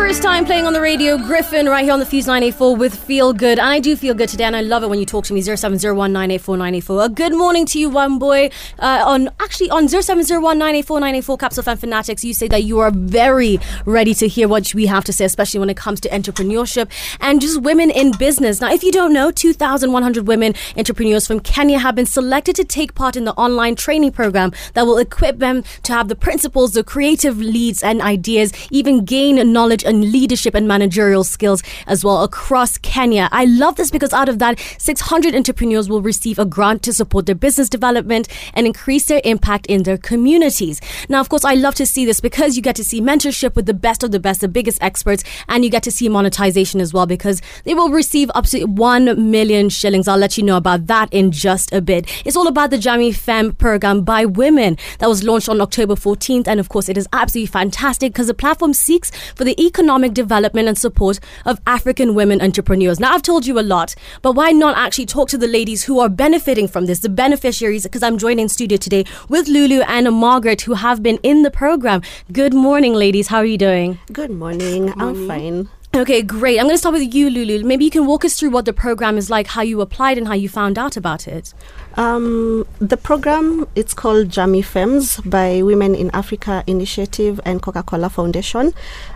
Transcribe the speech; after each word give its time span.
First 0.00 0.22
time 0.22 0.46
playing 0.46 0.66
on 0.66 0.72
the 0.72 0.80
radio, 0.80 1.18
Griffin, 1.18 1.66
right 1.66 1.84
here 1.84 1.92
on 1.92 2.00
the 2.00 2.06
Fuse 2.06 2.26
984 2.26 2.74
with 2.74 2.98
Feel 3.04 3.34
Good. 3.34 3.58
And 3.58 3.68
I 3.68 3.80
do 3.80 3.94
feel 3.94 4.14
good 4.14 4.30
today, 4.30 4.44
and 4.44 4.56
I 4.56 4.62
love 4.62 4.82
it 4.82 4.88
when 4.88 4.98
you 4.98 5.04
talk 5.04 5.26
to 5.26 5.34
me. 5.34 5.42
0701 5.42 6.16
A 6.16 7.08
good 7.10 7.36
morning 7.36 7.66
to 7.66 7.78
you, 7.78 7.90
one 7.90 8.18
boy. 8.18 8.50
Uh, 8.78 9.04
on 9.06 9.28
Actually, 9.38 9.68
on 9.68 9.88
0701 9.88 11.38
Capsule 11.38 11.62
Fan 11.62 11.76
Fanatics, 11.76 12.24
you 12.24 12.32
say 12.32 12.48
that 12.48 12.64
you 12.64 12.78
are 12.78 12.90
very 12.90 13.60
ready 13.84 14.14
to 14.14 14.26
hear 14.26 14.48
what 14.48 14.74
we 14.74 14.86
have 14.86 15.04
to 15.04 15.12
say, 15.12 15.26
especially 15.26 15.60
when 15.60 15.68
it 15.68 15.76
comes 15.76 16.00
to 16.00 16.08
entrepreneurship 16.08 16.90
and 17.20 17.40
just 17.42 17.60
women 17.60 17.90
in 17.90 18.12
business. 18.12 18.60
Now, 18.62 18.72
if 18.72 18.82
you 18.82 18.90
don't 18.90 19.12
know, 19.12 19.30
2,100 19.30 20.26
women 20.26 20.54
entrepreneurs 20.78 21.26
from 21.26 21.40
Kenya 21.40 21.78
have 21.78 21.94
been 21.94 22.06
selected 22.06 22.56
to 22.56 22.64
take 22.64 22.94
part 22.94 23.16
in 23.16 23.26
the 23.26 23.34
online 23.34 23.76
training 23.76 24.12
program 24.12 24.52
that 24.72 24.86
will 24.86 24.98
equip 24.98 25.38
them 25.38 25.62
to 25.82 25.92
have 25.92 26.08
the 26.08 26.16
principles, 26.16 26.72
the 26.72 26.82
creative 26.82 27.38
leads, 27.38 27.82
and 27.82 28.00
ideas, 28.00 28.52
even 28.70 29.04
gain 29.04 29.52
knowledge 29.52 29.84
and 29.90 30.10
leadership 30.10 30.54
and 30.54 30.66
managerial 30.66 31.24
skills 31.24 31.62
as 31.86 32.02
well 32.02 32.22
across 32.22 32.78
Kenya. 32.78 33.28
I 33.32 33.44
love 33.44 33.76
this 33.76 33.90
because 33.90 34.14
out 34.14 34.30
of 34.30 34.38
that, 34.38 34.58
600 34.78 35.34
entrepreneurs 35.34 35.90
will 35.90 36.00
receive 36.00 36.38
a 36.38 36.46
grant 36.46 36.82
to 36.84 36.94
support 36.94 37.26
their 37.26 37.34
business 37.34 37.68
development 37.68 38.28
and 38.54 38.66
increase 38.66 39.04
their 39.06 39.20
impact 39.24 39.66
in 39.66 39.82
their 39.82 39.98
communities. 39.98 40.80
Now, 41.08 41.20
of 41.20 41.28
course, 41.28 41.44
I 41.44 41.54
love 41.54 41.74
to 41.74 41.84
see 41.84 42.04
this 42.06 42.20
because 42.20 42.56
you 42.56 42.62
get 42.62 42.76
to 42.76 42.84
see 42.84 43.00
mentorship 43.02 43.54
with 43.54 43.66
the 43.66 43.74
best 43.74 44.02
of 44.02 44.12
the 44.12 44.20
best, 44.20 44.40
the 44.40 44.48
biggest 44.48 44.82
experts, 44.82 45.24
and 45.48 45.64
you 45.64 45.70
get 45.70 45.82
to 45.82 45.90
see 45.90 46.08
monetization 46.08 46.80
as 46.80 46.94
well 46.94 47.06
because 47.06 47.42
they 47.64 47.74
will 47.74 47.90
receive 47.90 48.30
up 48.34 48.46
to 48.46 48.64
1 48.64 49.30
million 49.30 49.68
shillings. 49.68 50.08
I'll 50.08 50.16
let 50.16 50.38
you 50.38 50.44
know 50.44 50.56
about 50.56 50.86
that 50.86 51.12
in 51.12 51.32
just 51.32 51.72
a 51.72 51.80
bit. 51.80 52.06
It's 52.24 52.36
all 52.36 52.46
about 52.46 52.70
the 52.70 52.76
Jamii 52.78 53.14
Femme 53.14 53.52
program 53.52 54.02
by 54.02 54.24
women 54.24 54.78
that 54.98 55.08
was 55.08 55.24
launched 55.24 55.48
on 55.48 55.60
October 55.60 55.94
14th. 55.94 56.46
And 56.46 56.60
of 56.60 56.68
course, 56.68 56.88
it 56.88 56.96
is 56.96 57.08
absolutely 57.12 57.46
fantastic 57.46 58.12
because 58.12 58.28
the 58.28 58.34
platform 58.34 58.72
seeks 58.72 59.10
for 59.34 59.44
the 59.44 59.54
economic 59.80 60.12
development 60.12 60.68
and 60.68 60.76
support 60.76 61.18
of 61.46 61.58
African 61.66 62.14
women 62.14 62.42
entrepreneurs. 62.42 63.00
Now, 63.00 63.14
I've 63.14 63.22
told 63.22 63.46
you 63.46 63.58
a 63.58 63.62
lot, 63.62 63.94
but 64.20 64.32
why 64.32 64.50
not 64.50 64.76
actually 64.76 65.06
talk 65.06 65.30
to 65.30 65.38
the 65.38 65.46
ladies 65.46 65.84
who 65.84 66.00
are 66.00 66.10
benefiting 66.10 66.68
from 66.68 66.84
this, 66.84 66.98
the 66.98 67.08
beneficiaries? 67.08 67.84
Because 67.84 68.02
I'm 68.02 68.18
joined 68.18 68.40
in 68.40 68.50
studio 68.50 68.76
today 68.76 69.06
with 69.30 69.48
Lulu 69.48 69.80
and 69.88 70.14
Margaret, 70.14 70.60
who 70.60 70.74
have 70.74 71.02
been 71.02 71.18
in 71.22 71.44
the 71.44 71.50
program. 71.50 72.02
Good 72.30 72.52
morning, 72.52 72.92
ladies. 72.92 73.28
How 73.28 73.38
are 73.38 73.46
you 73.46 73.56
doing? 73.56 73.98
Good 74.12 74.30
morning. 74.30 74.88
Good 74.88 74.96
morning. 74.98 75.22
I'm 75.22 75.26
fine. 75.26 75.70
Okay, 75.92 76.22
great. 76.22 76.60
I'm 76.60 76.66
going 76.66 76.74
to 76.74 76.78
start 76.78 76.92
with 76.92 77.12
you, 77.12 77.28
Lulu. 77.30 77.64
Maybe 77.64 77.84
you 77.84 77.90
can 77.90 78.06
walk 78.06 78.24
us 78.24 78.38
through 78.38 78.50
what 78.50 78.64
the 78.64 78.72
program 78.72 79.18
is 79.18 79.28
like, 79.28 79.48
how 79.48 79.62
you 79.62 79.80
applied, 79.80 80.18
and 80.18 80.28
how 80.28 80.34
you 80.34 80.48
found 80.48 80.78
out 80.78 80.96
about 80.96 81.26
it. 81.26 81.52
Um, 81.96 82.64
the 82.78 82.96
program 82.96 83.66
it's 83.74 83.92
called 83.92 84.28
Jamii 84.28 84.64
Femmes 84.64 85.16
by 85.22 85.62
Women 85.62 85.96
in 85.96 86.08
Africa 86.12 86.62
Initiative 86.68 87.40
and 87.44 87.60
Coca-Cola 87.60 88.08
Foundation. 88.08 88.72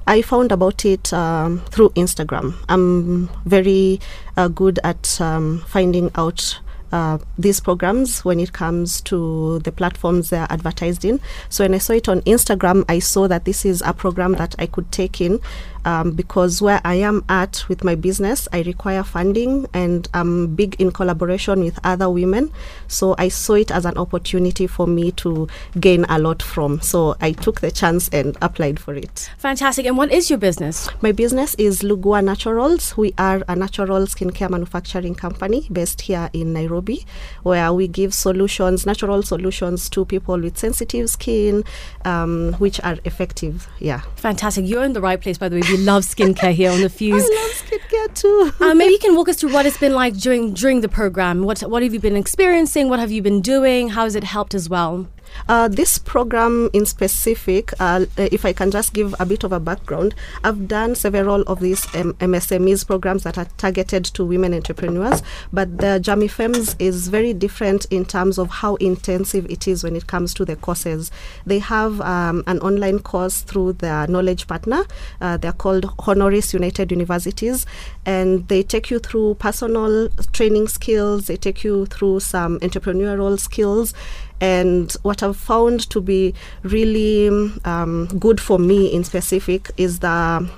I 0.08 0.20
found 0.20 0.50
about 0.54 0.86
it 0.86 1.12
um, 1.12 1.60
through 1.66 1.90
Instagram. 1.90 2.54
I'm 2.70 3.28
very 3.44 4.00
uh, 4.38 4.48
good 4.48 4.78
at 4.82 5.20
um, 5.20 5.62
finding 5.66 6.10
out 6.14 6.58
uh, 6.92 7.18
these 7.36 7.58
programs 7.60 8.24
when 8.24 8.38
it 8.38 8.52
comes 8.52 9.00
to 9.02 9.58
the 9.60 9.72
platforms 9.72 10.30
they're 10.30 10.46
advertised 10.48 11.04
in. 11.04 11.20
So 11.48 11.64
when 11.64 11.74
I 11.74 11.78
saw 11.78 11.92
it 11.94 12.08
on 12.08 12.20
Instagram, 12.22 12.84
I 12.88 13.00
saw 13.00 13.26
that 13.26 13.44
this 13.44 13.64
is 13.64 13.82
a 13.84 13.92
program 13.92 14.34
that 14.34 14.54
I 14.58 14.66
could 14.66 14.90
take 14.92 15.20
in 15.20 15.40
um, 15.84 16.12
because 16.12 16.62
where 16.62 16.80
I 16.84 16.94
am 16.94 17.24
at 17.28 17.64
with 17.68 17.84
my 17.84 17.94
business, 17.94 18.48
I 18.52 18.62
require 18.62 19.02
funding 19.02 19.66
and 19.74 20.08
I'm 20.14 20.54
big 20.54 20.80
in 20.80 20.90
collaboration 20.90 21.60
with 21.60 21.78
other 21.84 22.08
women. 22.08 22.50
So 22.88 23.14
I 23.18 23.28
saw 23.28 23.54
it 23.54 23.70
as 23.70 23.84
an 23.84 23.96
opportunity 23.98 24.66
for 24.66 24.86
me 24.86 25.12
to 25.12 25.48
gain 25.78 26.04
a 26.08 26.18
lot 26.18 26.42
from. 26.42 26.80
So 26.80 27.16
I 27.20 27.32
took 27.32 27.60
the 27.60 27.70
chance 27.70 28.08
and 28.10 28.36
applied 28.42 28.78
for 28.78 28.94
it. 28.94 29.30
Fantastic. 29.38 29.86
And 29.86 29.96
what 29.96 30.12
is 30.12 30.30
your 30.30 30.38
business? 30.38 30.88
My 31.02 31.12
business 31.12 31.54
is 31.56 31.82
Lugwa 31.82 32.24
Naturals. 32.24 32.96
We 32.96 33.12
are 33.18 33.42
a 33.48 33.56
natural 33.56 34.06
skincare 34.06 34.50
manufacturing 34.50 35.14
company 35.14 35.68
based 35.72 36.02
here 36.02 36.30
in 36.32 36.52
Nairobi, 36.52 37.06
where 37.42 37.72
we 37.72 37.88
give 37.88 38.14
solutions, 38.14 38.86
natural 38.86 39.22
solutions 39.22 39.88
to 39.90 40.04
people 40.04 40.38
with 40.40 40.56
sensitive 40.58 41.10
skin, 41.10 41.64
um, 42.04 42.54
which 42.54 42.80
are 42.82 42.96
effective. 43.04 43.68
Yeah. 43.78 44.02
Fantastic. 44.16 44.66
You're 44.66 44.84
in 44.84 44.92
the 44.92 45.00
right 45.00 45.20
place, 45.20 45.38
by 45.38 45.48
the 45.48 45.56
way 45.56 45.73
we 45.76 45.82
love 45.82 46.04
skincare 46.04 46.52
here 46.52 46.70
on 46.70 46.80
the 46.82 46.88
Fuse. 46.88 47.24
I 47.32 47.34
love 47.34 47.50
skincare 47.80 48.14
too. 48.14 48.52
uh, 48.64 48.74
maybe 48.74 48.92
you 48.92 48.98
can 48.98 49.16
walk 49.16 49.28
us 49.28 49.36
through 49.36 49.52
what 49.52 49.66
it's 49.66 49.78
been 49.78 49.94
like 49.94 50.14
during 50.14 50.54
during 50.54 50.82
the 50.82 50.88
program. 50.88 51.42
What 51.42 51.60
what 51.62 51.82
have 51.82 51.92
you 51.92 51.98
been 52.00 52.16
experiencing? 52.16 52.88
What 52.88 53.00
have 53.00 53.10
you 53.10 53.22
been 53.22 53.40
doing? 53.40 53.88
How 53.90 54.04
has 54.04 54.14
it 54.14 54.24
helped 54.24 54.54
as 54.54 54.68
well? 54.68 55.08
Uh, 55.48 55.68
this 55.68 55.98
program 55.98 56.70
in 56.72 56.86
specific, 56.86 57.72
uh, 57.80 58.06
if 58.16 58.44
I 58.44 58.52
can 58.52 58.70
just 58.70 58.92
give 58.92 59.14
a 59.18 59.26
bit 59.26 59.44
of 59.44 59.52
a 59.52 59.60
background, 59.60 60.14
I've 60.42 60.68
done 60.68 60.94
several 60.94 61.42
of 61.42 61.60
these 61.60 61.84
um, 61.94 62.14
MSMEs 62.14 62.86
programs 62.86 63.24
that 63.24 63.36
are 63.38 63.46
targeted 63.58 64.04
to 64.06 64.24
women 64.24 64.54
entrepreneurs, 64.54 65.22
but 65.52 65.78
the 65.78 66.00
Jamii 66.02 66.30
Femmes 66.30 66.76
is 66.78 67.08
very 67.08 67.32
different 67.32 67.84
in 67.86 68.04
terms 68.04 68.38
of 68.38 68.48
how 68.50 68.76
intensive 68.76 69.50
it 69.50 69.68
is 69.68 69.84
when 69.84 69.96
it 69.96 70.06
comes 70.06 70.32
to 70.34 70.44
the 70.44 70.56
courses. 70.56 71.10
They 71.44 71.58
have 71.58 72.00
um, 72.00 72.42
an 72.46 72.58
online 72.60 73.00
course 73.00 73.42
through 73.42 73.74
their 73.74 74.06
knowledge 74.06 74.46
partner. 74.46 74.84
Uh, 75.20 75.36
they're 75.36 75.52
called 75.52 75.84
Honoris 75.98 76.52
United 76.52 76.90
Universities, 76.90 77.66
and 78.06 78.48
they 78.48 78.62
take 78.62 78.90
you 78.90 78.98
through 78.98 79.34
personal 79.34 80.08
training 80.32 80.68
skills, 80.68 81.26
they 81.26 81.36
take 81.36 81.64
you 81.64 81.86
through 81.86 82.20
some 82.20 82.58
entrepreneurial 82.60 83.38
skills 83.38 83.94
and 84.40 84.92
what 85.02 85.22
I've 85.22 85.36
found 85.36 85.88
to 85.90 86.00
be 86.00 86.34
really 86.62 87.28
um, 87.64 88.08
good 88.18 88.40
for 88.40 88.58
me 88.58 88.92
in 88.92 89.04
specific 89.04 89.70
is 89.76 90.00
the 90.00 90.48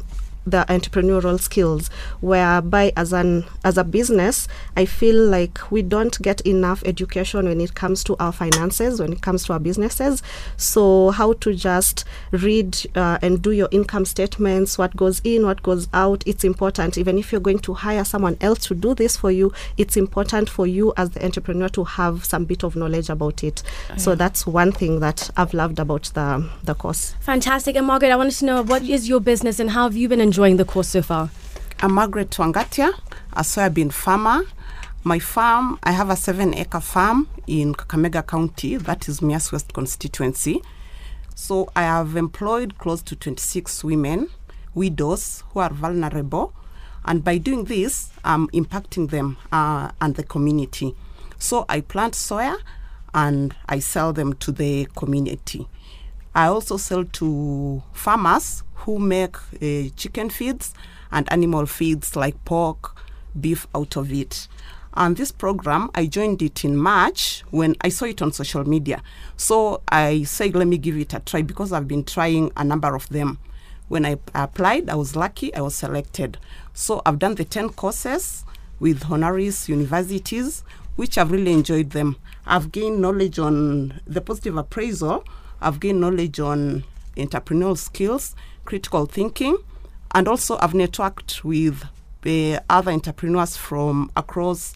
the 0.46 0.64
entrepreneurial 0.68 1.38
skills 1.40 1.88
whereby 2.20 2.92
as 2.96 3.12
an 3.12 3.44
as 3.64 3.76
a 3.76 3.84
business 3.84 4.48
i 4.76 4.84
feel 4.84 5.16
like 5.16 5.70
we 5.70 5.82
don't 5.82 6.20
get 6.22 6.40
enough 6.42 6.82
education 6.84 7.46
when 7.46 7.60
it 7.60 7.74
comes 7.74 8.04
to 8.04 8.16
our 8.18 8.32
finances 8.32 9.00
when 9.00 9.12
it 9.12 9.22
comes 9.22 9.44
to 9.44 9.52
our 9.52 9.58
businesses. 9.58 10.22
So 10.56 11.10
how 11.10 11.34
to 11.34 11.54
just 11.54 12.04
read 12.30 12.78
uh, 12.94 13.18
and 13.22 13.42
do 13.42 13.50
your 13.52 13.68
income 13.70 14.04
statements 14.04 14.78
what 14.78 14.94
goes 14.96 15.20
in 15.24 15.44
what 15.44 15.62
goes 15.62 15.88
out 15.92 16.22
it's 16.26 16.44
important. 16.44 16.98
Even 16.98 17.18
if 17.18 17.32
you're 17.32 17.40
going 17.40 17.58
to 17.60 17.74
hire 17.74 18.04
someone 18.04 18.36
else 18.40 18.60
to 18.66 18.74
do 18.74 18.94
this 18.94 19.16
for 19.16 19.30
you 19.30 19.52
it's 19.76 19.96
important 19.96 20.48
for 20.48 20.66
you 20.66 20.92
as 20.96 21.10
the 21.10 21.24
entrepreneur 21.24 21.68
to 21.70 21.84
have 21.84 22.24
some 22.24 22.44
bit 22.44 22.62
of 22.62 22.76
knowledge 22.76 23.08
about 23.08 23.42
it. 23.42 23.62
Oh, 23.90 23.96
so 23.96 24.14
that's 24.14 24.46
one 24.46 24.72
thing 24.72 25.00
that 25.00 25.30
i've 25.36 25.54
loved 25.54 25.78
about 25.78 26.04
the 26.14 26.48
the 26.64 26.74
course. 26.74 27.14
Fantastic. 27.20 27.76
And 27.76 27.86
margaret 27.86 28.12
i 28.12 28.16
wanted 28.16 28.36
to 28.36 28.44
know 28.44 28.62
what 28.62 28.82
is 28.82 29.08
your 29.08 29.20
business 29.20 29.58
and 29.58 29.70
how 29.70 29.84
have 29.84 29.96
you 29.96 30.08
been 30.08 30.20
enjoying 30.20 30.35
enjoying 30.36 30.58
the 30.58 30.66
course 30.66 30.88
so 30.88 31.00
far? 31.00 31.30
I'm 31.80 31.94
Margaret 31.94 32.28
Twangatia, 32.28 32.92
a 33.32 33.40
soybean 33.40 33.90
farmer. 33.90 34.42
My 35.02 35.18
farm, 35.18 35.78
I 35.82 35.92
have 35.92 36.10
a 36.10 36.16
seven 36.16 36.52
acre 36.52 36.80
farm 36.80 37.26
in 37.46 37.74
Kakamega 37.74 38.26
County, 38.26 38.76
that 38.76 39.08
is 39.08 39.20
Mumias 39.20 39.50
West 39.50 39.72
constituency. 39.72 40.60
So 41.34 41.70
I 41.74 41.84
have 41.84 42.16
employed 42.16 42.76
close 42.76 43.00
to 43.04 43.16
26 43.16 43.82
women, 43.82 44.28
widows 44.74 45.42
who 45.52 45.60
are 45.60 45.72
vulnerable. 45.72 46.52
And 47.06 47.24
by 47.24 47.38
doing 47.38 47.64
this, 47.64 48.10
I'm 48.22 48.48
impacting 48.48 49.08
them 49.08 49.38
uh, 49.52 49.90
and 50.02 50.16
the 50.16 50.22
community. 50.22 50.94
So 51.38 51.64
I 51.66 51.80
plant 51.80 52.12
soya 52.12 52.58
and 53.14 53.56
I 53.70 53.78
sell 53.78 54.12
them 54.12 54.34
to 54.34 54.52
the 54.52 54.86
community. 54.96 55.66
I 56.36 56.48
also 56.48 56.76
sell 56.76 57.04
to 57.04 57.82
farmers 57.94 58.62
who 58.74 58.98
make 58.98 59.36
uh, 59.36 59.88
chicken 59.96 60.28
feeds 60.28 60.74
and 61.10 61.26
animal 61.32 61.64
feeds 61.64 62.14
like 62.14 62.44
pork, 62.44 62.94
beef 63.40 63.66
out 63.74 63.96
of 63.96 64.12
it. 64.12 64.46
And 64.92 65.16
this 65.16 65.32
program, 65.32 65.90
I 65.94 66.04
joined 66.04 66.42
it 66.42 66.62
in 66.62 66.76
March 66.76 67.42
when 67.50 67.74
I 67.80 67.88
saw 67.88 68.04
it 68.04 68.20
on 68.20 68.32
social 68.32 68.68
media. 68.68 69.02
So 69.38 69.80
I 69.88 70.24
said, 70.24 70.54
let 70.54 70.68
me 70.68 70.76
give 70.76 70.98
it 70.98 71.14
a 71.14 71.20
try 71.20 71.40
because 71.40 71.72
I've 71.72 71.88
been 71.88 72.04
trying 72.04 72.52
a 72.54 72.64
number 72.64 72.94
of 72.94 73.08
them. 73.08 73.38
When 73.88 74.04
I 74.04 74.18
applied, 74.34 74.90
I 74.90 74.94
was 74.94 75.16
lucky, 75.16 75.54
I 75.54 75.62
was 75.62 75.74
selected. 75.74 76.36
So 76.74 77.00
I've 77.06 77.18
done 77.18 77.36
the 77.36 77.46
10 77.46 77.70
courses 77.70 78.44
with 78.78 79.04
honoris 79.04 79.70
universities, 79.70 80.64
which 80.96 81.16
I've 81.16 81.30
really 81.30 81.52
enjoyed 81.52 81.90
them. 81.92 82.16
I've 82.44 82.72
gained 82.72 83.00
knowledge 83.00 83.38
on 83.38 84.02
the 84.06 84.20
positive 84.20 84.58
appraisal 84.58 85.24
I've 85.60 85.80
gained 85.80 86.00
knowledge 86.00 86.40
on 86.40 86.84
entrepreneurial 87.16 87.78
skills, 87.78 88.34
critical 88.64 89.06
thinking, 89.06 89.56
and 90.14 90.28
also 90.28 90.58
I've 90.60 90.72
networked 90.72 91.44
with 91.44 91.84
uh, 92.26 92.60
other 92.68 92.90
entrepreneurs 92.90 93.56
from 93.56 94.10
across 94.16 94.74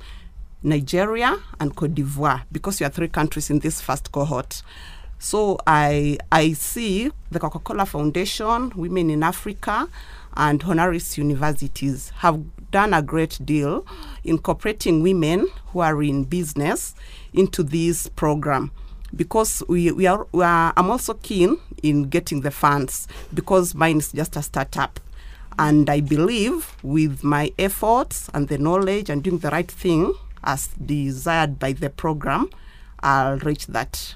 Nigeria 0.62 1.38
and 1.58 1.74
Cote 1.74 1.94
d'Ivoire 1.94 2.42
because 2.52 2.80
we 2.80 2.86
are 2.86 2.90
three 2.90 3.08
countries 3.08 3.50
in 3.50 3.60
this 3.60 3.80
first 3.80 4.12
cohort. 4.12 4.62
So 5.18 5.58
I 5.66 6.18
I 6.32 6.52
see 6.52 7.10
the 7.30 7.38
Coca-Cola 7.38 7.84
Foundation, 7.86 8.72
Women 8.74 9.10
in 9.10 9.22
Africa, 9.22 9.88
and 10.34 10.62
Honoris 10.62 11.18
Universities 11.18 12.10
have 12.18 12.42
done 12.70 12.94
a 12.94 13.02
great 13.02 13.38
deal 13.44 13.84
incorporating 14.24 15.02
women 15.02 15.48
who 15.68 15.80
are 15.80 16.02
in 16.02 16.24
business 16.24 16.94
into 17.32 17.62
this 17.62 18.08
program 18.08 18.70
because 19.14 19.62
we, 19.68 19.90
we, 19.92 20.06
are, 20.06 20.26
we 20.32 20.44
are 20.44 20.72
I'm 20.76 20.90
also 20.90 21.14
keen 21.14 21.58
in 21.82 22.04
getting 22.04 22.40
the 22.42 22.50
funds 22.50 23.08
because 23.32 23.74
mine 23.74 23.98
is 23.98 24.12
just 24.12 24.36
a 24.36 24.42
startup. 24.42 25.00
And 25.58 25.90
I 25.90 26.00
believe 26.00 26.76
with 26.82 27.22
my 27.22 27.52
efforts 27.58 28.30
and 28.32 28.48
the 28.48 28.58
knowledge 28.58 29.10
and 29.10 29.22
doing 29.22 29.38
the 29.38 29.50
right 29.50 29.70
thing 29.70 30.14
as 30.42 30.68
desired 30.68 31.58
by 31.58 31.72
the 31.72 31.90
program, 31.90 32.48
I'll 33.00 33.38
reach 33.38 33.66
that 33.68 34.14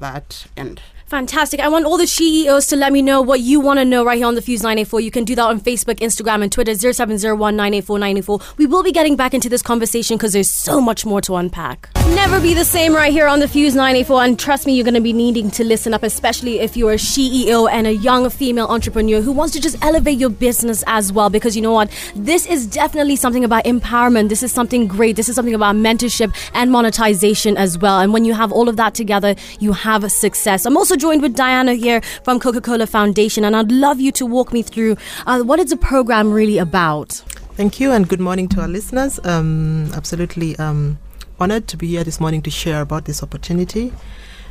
that 0.00 0.46
end. 0.56 0.80
Fantastic. 1.06 1.60
I 1.60 1.68
want 1.68 1.84
all 1.84 1.96
the 1.96 2.06
CEOs 2.06 2.66
to 2.66 2.76
let 2.76 2.92
me 2.92 3.00
know 3.00 3.22
what 3.22 3.38
you 3.38 3.60
want 3.60 3.78
to 3.78 3.84
know 3.84 4.04
right 4.04 4.18
here 4.18 4.26
on 4.26 4.34
the 4.34 4.42
Fuse 4.42 4.62
984. 4.64 5.00
You 5.00 5.12
can 5.12 5.22
do 5.22 5.36
that 5.36 5.44
on 5.44 5.60
Facebook, 5.60 6.00
Instagram, 6.00 6.42
and 6.42 6.50
Twitter 6.50 6.74
0701 6.74 8.46
We 8.56 8.66
will 8.66 8.82
be 8.82 8.90
getting 8.90 9.14
back 9.14 9.32
into 9.32 9.48
this 9.48 9.62
conversation 9.62 10.16
because 10.16 10.32
there's 10.32 10.50
so 10.50 10.80
much 10.80 11.06
more 11.06 11.20
to 11.20 11.36
unpack. 11.36 11.90
Never 12.08 12.40
be 12.40 12.54
the 12.54 12.64
same 12.64 12.92
right 12.92 13.12
here 13.12 13.28
on 13.28 13.38
the 13.38 13.46
Fuse 13.46 13.76
984. 13.76 14.24
And 14.24 14.36
trust 14.36 14.66
me, 14.66 14.74
you're 14.74 14.82
going 14.82 14.94
to 14.94 15.00
be 15.00 15.12
needing 15.12 15.48
to 15.52 15.62
listen 15.62 15.94
up, 15.94 16.02
especially 16.02 16.58
if 16.58 16.76
you're 16.76 16.94
a 16.94 16.96
CEO 16.96 17.70
and 17.70 17.86
a 17.86 17.94
young 17.94 18.28
female 18.28 18.66
entrepreneur 18.66 19.20
who 19.20 19.30
wants 19.30 19.54
to 19.54 19.60
just 19.60 19.76
elevate 19.84 20.18
your 20.18 20.30
business 20.30 20.82
as 20.88 21.12
well. 21.12 21.30
Because 21.30 21.54
you 21.54 21.62
know 21.62 21.72
what? 21.72 21.88
This 22.16 22.46
is 22.46 22.66
definitely 22.66 23.14
something 23.14 23.44
about 23.44 23.64
empowerment. 23.64 24.28
This 24.28 24.42
is 24.42 24.50
something 24.50 24.88
great. 24.88 25.14
This 25.14 25.28
is 25.28 25.36
something 25.36 25.54
about 25.54 25.76
mentorship 25.76 26.34
and 26.52 26.72
monetization 26.72 27.56
as 27.56 27.78
well. 27.78 28.00
And 28.00 28.12
when 28.12 28.24
you 28.24 28.34
have 28.34 28.50
all 28.50 28.68
of 28.68 28.76
that 28.76 28.92
together, 28.92 29.36
you 29.60 29.72
have 29.72 29.85
success. 30.08 30.66
I'm 30.66 30.76
also 30.76 30.96
joined 30.96 31.22
with 31.22 31.36
Diana 31.36 31.74
here 31.74 32.00
from 32.24 32.40
Coca 32.40 32.60
Cola 32.60 32.86
Foundation, 32.86 33.44
and 33.44 33.54
I'd 33.54 33.70
love 33.70 34.00
you 34.00 34.10
to 34.12 34.26
walk 34.26 34.52
me 34.52 34.62
through 34.62 34.96
uh, 35.26 35.42
what 35.42 35.60
is 35.60 35.70
the 35.70 35.76
program 35.76 36.32
really 36.32 36.58
about. 36.58 37.12
Thank 37.54 37.78
you, 37.78 37.92
and 37.92 38.08
good 38.08 38.18
morning 38.18 38.48
to 38.48 38.62
our 38.62 38.68
listeners. 38.68 39.20
Um, 39.24 39.88
absolutely 39.94 40.56
um, 40.56 40.98
honored 41.38 41.68
to 41.68 41.76
be 41.76 41.86
here 41.86 42.02
this 42.02 42.18
morning 42.18 42.42
to 42.42 42.50
share 42.50 42.82
about 42.82 43.04
this 43.04 43.22
opportunity. 43.22 43.92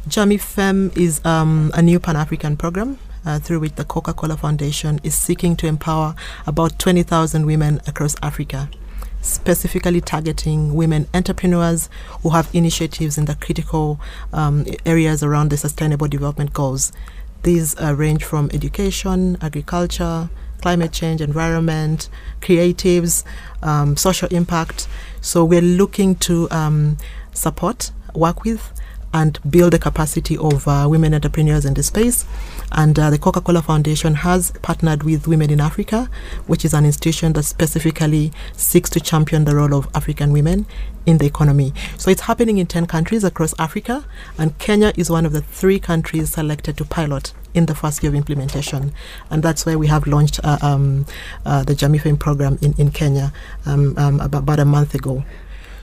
Jamii 0.07 0.39
Femme 0.39 0.91
is 0.95 1.19
um, 1.25 1.69
a 1.73 1.81
new 1.81 1.99
Pan 1.99 2.15
African 2.15 2.55
program 2.55 2.97
uh, 3.25 3.39
through 3.39 3.59
which 3.59 3.75
the 3.75 3.83
Coca 3.83 4.13
Cola 4.13 4.37
Foundation 4.37 5.01
is 5.03 5.15
seeking 5.15 5.57
to 5.57 5.67
empower 5.67 6.15
about 6.47 6.79
20,000 6.79 7.45
women 7.45 7.81
across 7.87 8.15
Africa 8.21 8.69
specifically 9.25 10.01
targeting 10.01 10.73
women 10.75 11.07
entrepreneurs 11.13 11.89
who 12.21 12.29
have 12.29 12.49
initiatives 12.53 13.17
in 13.17 13.25
the 13.25 13.35
critical 13.35 13.99
um, 14.31 14.65
areas 14.85 15.23
around 15.23 15.49
the 15.49 15.57
Sustainable 15.57 16.07
Development 16.07 16.53
Goals. 16.53 16.91
These 17.43 17.79
uh, 17.79 17.95
range 17.95 18.23
from 18.23 18.49
education, 18.53 19.37
agriculture, 19.41 20.29
climate 20.61 20.91
change, 20.91 21.21
environment, 21.21 22.09
creatives, 22.41 23.23
um, 23.61 23.95
social 23.97 24.27
impact. 24.29 24.87
So 25.21 25.43
we're 25.43 25.61
looking 25.61 26.15
to 26.15 26.49
um, 26.51 26.97
support, 27.33 27.91
work 28.13 28.43
with, 28.43 28.71
and 29.15 29.39
build 29.49 29.71
the 29.71 29.79
capacity 29.79 30.37
of 30.37 30.67
uh, 30.67 30.85
women 30.89 31.13
entrepreneurs 31.13 31.63
in 31.63 31.73
the 31.73 31.81
space. 31.81 32.25
And 32.73 32.99
uh, 32.99 33.09
the 33.09 33.17
Coca 33.17 33.39
Cola 33.39 33.61
Foundation 33.61 34.13
has 34.13 34.51
partnered 34.61 35.03
with 35.03 35.25
Women 35.25 35.49
in 35.49 35.61
Africa, 35.61 36.09
which 36.47 36.65
is 36.65 36.73
an 36.73 36.85
institution 36.85 37.31
that 37.33 37.43
specifically 37.43 38.33
seeks 38.57 38.89
to 38.89 38.99
champion 38.99 39.45
the 39.45 39.55
role 39.55 39.73
of 39.73 39.87
African 39.95 40.33
women 40.33 40.65
in 41.05 41.17
the 41.17 41.25
economy. 41.25 41.73
So 41.97 42.11
it's 42.11 42.21
happening 42.21 42.57
in 42.57 42.67
10 42.67 42.87
countries 42.87 43.23
across 43.23 43.53
Africa, 43.57 44.05
and 44.37 44.57
Kenya 44.59 44.91
is 44.97 45.09
one 45.09 45.25
of 45.25 45.31
the 45.31 45.41
three 45.41 45.79
countries 45.79 46.33
selected 46.33 46.75
to 46.77 46.83
pilot 46.83 47.31
in 47.53 47.67
the 47.67 47.75
first 47.75 48.03
year 48.03 48.09
of 48.09 48.15
implementation. 48.15 48.91
And 49.29 49.41
that's 49.41 49.65
where 49.65 49.79
we 49.79 49.87
have 49.87 50.07
launched 50.07 50.41
uh, 50.43 50.57
um, 50.61 51.05
uh, 51.45 51.63
the 51.63 51.73
Jamii 51.73 52.01
Femme 52.01 52.17
program 52.17 52.59
in, 52.61 52.73
in 52.77 52.91
Kenya 52.91 53.31
um, 53.65 53.97
um, 53.97 54.19
about, 54.19 54.39
about, 54.39 54.59
a 54.59 54.65
month 54.65 54.93
ago. 54.93 55.23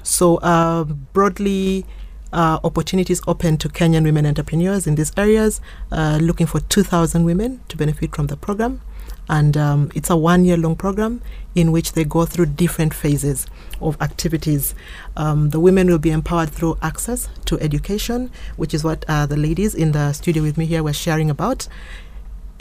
So, 0.02 0.36
uh, 0.38 0.84
broadly, 0.84 1.86
uh, 2.32 2.58
opportunities 2.64 3.20
open 3.26 3.56
to 3.58 3.68
Kenyan 3.68 4.04
women 4.04 4.26
entrepreneurs 4.26 4.86
in 4.86 4.94
these 4.94 5.12
areas, 5.16 5.60
uh, 5.90 6.18
looking 6.20 6.46
for 6.46 6.60
2,000 6.60 7.24
women 7.24 7.60
to 7.68 7.76
benefit 7.76 8.14
from 8.14 8.28
the 8.28 8.36
program. 8.36 8.80
And 9.28 9.56
um, 9.56 9.90
it's 9.94 10.10
a 10.10 10.16
one 10.16 10.44
year 10.44 10.56
long 10.56 10.76
program 10.76 11.22
in 11.54 11.70
which 11.70 11.92
they 11.92 12.04
go 12.04 12.24
through 12.24 12.46
different 12.46 12.92
phases 12.92 13.46
of 13.80 14.00
activities. 14.02 14.74
Um, 15.16 15.50
the 15.50 15.60
women 15.60 15.86
will 15.86 15.98
be 15.98 16.10
empowered 16.10 16.50
through 16.50 16.78
access 16.82 17.28
to 17.46 17.58
education, 17.60 18.30
which 18.56 18.74
is 18.74 18.82
what 18.82 19.04
uh, 19.08 19.26
the 19.26 19.36
ladies 19.36 19.74
in 19.74 19.92
the 19.92 20.12
studio 20.12 20.42
with 20.42 20.58
me 20.58 20.66
here 20.66 20.82
were 20.82 20.92
sharing 20.92 21.30
about 21.30 21.68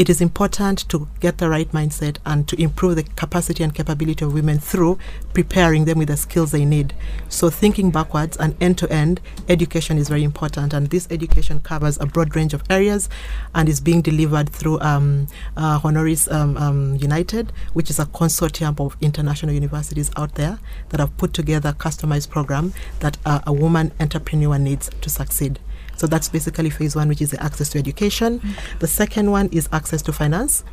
it 0.01 0.09
is 0.09 0.19
important 0.19 0.89
to 0.89 1.07
get 1.19 1.37
the 1.37 1.47
right 1.47 1.71
mindset 1.73 2.17
and 2.25 2.47
to 2.47 2.59
improve 2.59 2.95
the 2.95 3.03
capacity 3.03 3.63
and 3.63 3.75
capability 3.75 4.25
of 4.25 4.33
women 4.33 4.57
through 4.57 4.97
preparing 5.35 5.85
them 5.85 5.99
with 5.99 6.07
the 6.07 6.17
skills 6.17 6.49
they 6.49 6.65
need. 6.65 6.95
So, 7.29 7.51
thinking 7.51 7.91
backwards 7.91 8.35
and 8.35 8.55
end 8.59 8.79
to 8.79 8.91
end, 8.91 9.21
education 9.47 9.99
is 9.99 10.09
very 10.09 10.23
important. 10.23 10.73
And 10.73 10.87
this 10.87 11.07
education 11.11 11.59
covers 11.59 11.99
a 12.01 12.07
broad 12.07 12.35
range 12.35 12.55
of 12.55 12.63
areas 12.67 13.09
and 13.53 13.69
is 13.69 13.79
being 13.79 14.01
delivered 14.01 14.49
through 14.49 14.79
um, 14.79 15.27
uh, 15.55 15.79
Honoris 15.83 16.27
um, 16.31 16.57
um, 16.57 16.95
United, 16.95 17.53
which 17.73 17.91
is 17.91 17.99
a 17.99 18.05
consortium 18.05 18.83
of 18.83 18.97
international 19.01 19.53
universities 19.53 20.09
out 20.17 20.33
there 20.33 20.57
that 20.89 20.99
have 20.99 21.15
put 21.17 21.31
together 21.31 21.69
a 21.69 21.73
customized 21.73 22.31
program 22.31 22.73
that 23.01 23.19
uh, 23.23 23.41
a 23.45 23.53
woman 23.53 23.91
entrepreneur 23.99 24.57
needs 24.57 24.89
to 25.01 25.11
succeed. 25.11 25.59
So 25.97 26.07
that's 26.07 26.29
basically 26.29 26.69
phase 26.69 26.95
one, 26.95 27.07
which 27.07 27.21
is 27.21 27.31
the 27.31 27.41
access 27.43 27.69
to 27.69 27.79
education. 27.79 28.39
Mm-hmm. 28.39 28.79
The 28.79 28.87
second 28.87 29.31
one 29.31 29.49
is 29.51 29.69
access 29.71 30.01
to 30.03 30.13
finance. 30.13 30.63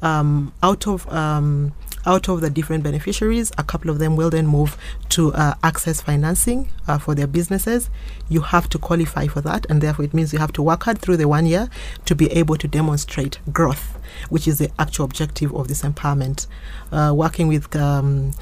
Um, 0.00 0.52
out 0.62 0.88
of 0.88 1.08
um, 1.12 1.74
out 2.04 2.28
of 2.28 2.40
the 2.40 2.50
different 2.50 2.82
beneficiaries, 2.82 3.52
a 3.56 3.62
couple 3.62 3.90
of 3.90 4.00
them 4.00 4.16
will 4.16 4.30
then 4.30 4.46
move 4.46 4.76
to 5.10 5.32
uh, 5.34 5.54
access 5.62 6.00
financing 6.00 6.72
uh, 6.88 6.98
for 6.98 7.14
their 7.14 7.28
businesses. 7.28 7.88
You 8.28 8.40
have 8.40 8.68
to 8.70 8.78
qualify 8.78 9.28
for 9.28 9.40
that, 9.42 9.66
and 9.70 9.80
therefore 9.80 10.04
it 10.04 10.12
means 10.12 10.32
you 10.32 10.40
have 10.40 10.52
to 10.54 10.62
work 10.62 10.82
hard 10.82 10.98
through 10.98 11.18
the 11.18 11.28
one 11.28 11.46
year 11.46 11.68
to 12.06 12.14
be 12.16 12.30
able 12.32 12.56
to 12.56 12.66
demonstrate 12.66 13.38
growth, 13.52 13.98
which 14.30 14.48
is 14.48 14.58
the 14.58 14.70
actual 14.78 15.04
objective 15.04 15.54
of 15.54 15.68
this 15.68 15.82
empowerment. 15.82 16.48
Uh, 16.90 17.12
working 17.14 17.46
with 17.46 17.74
um, 17.76 18.32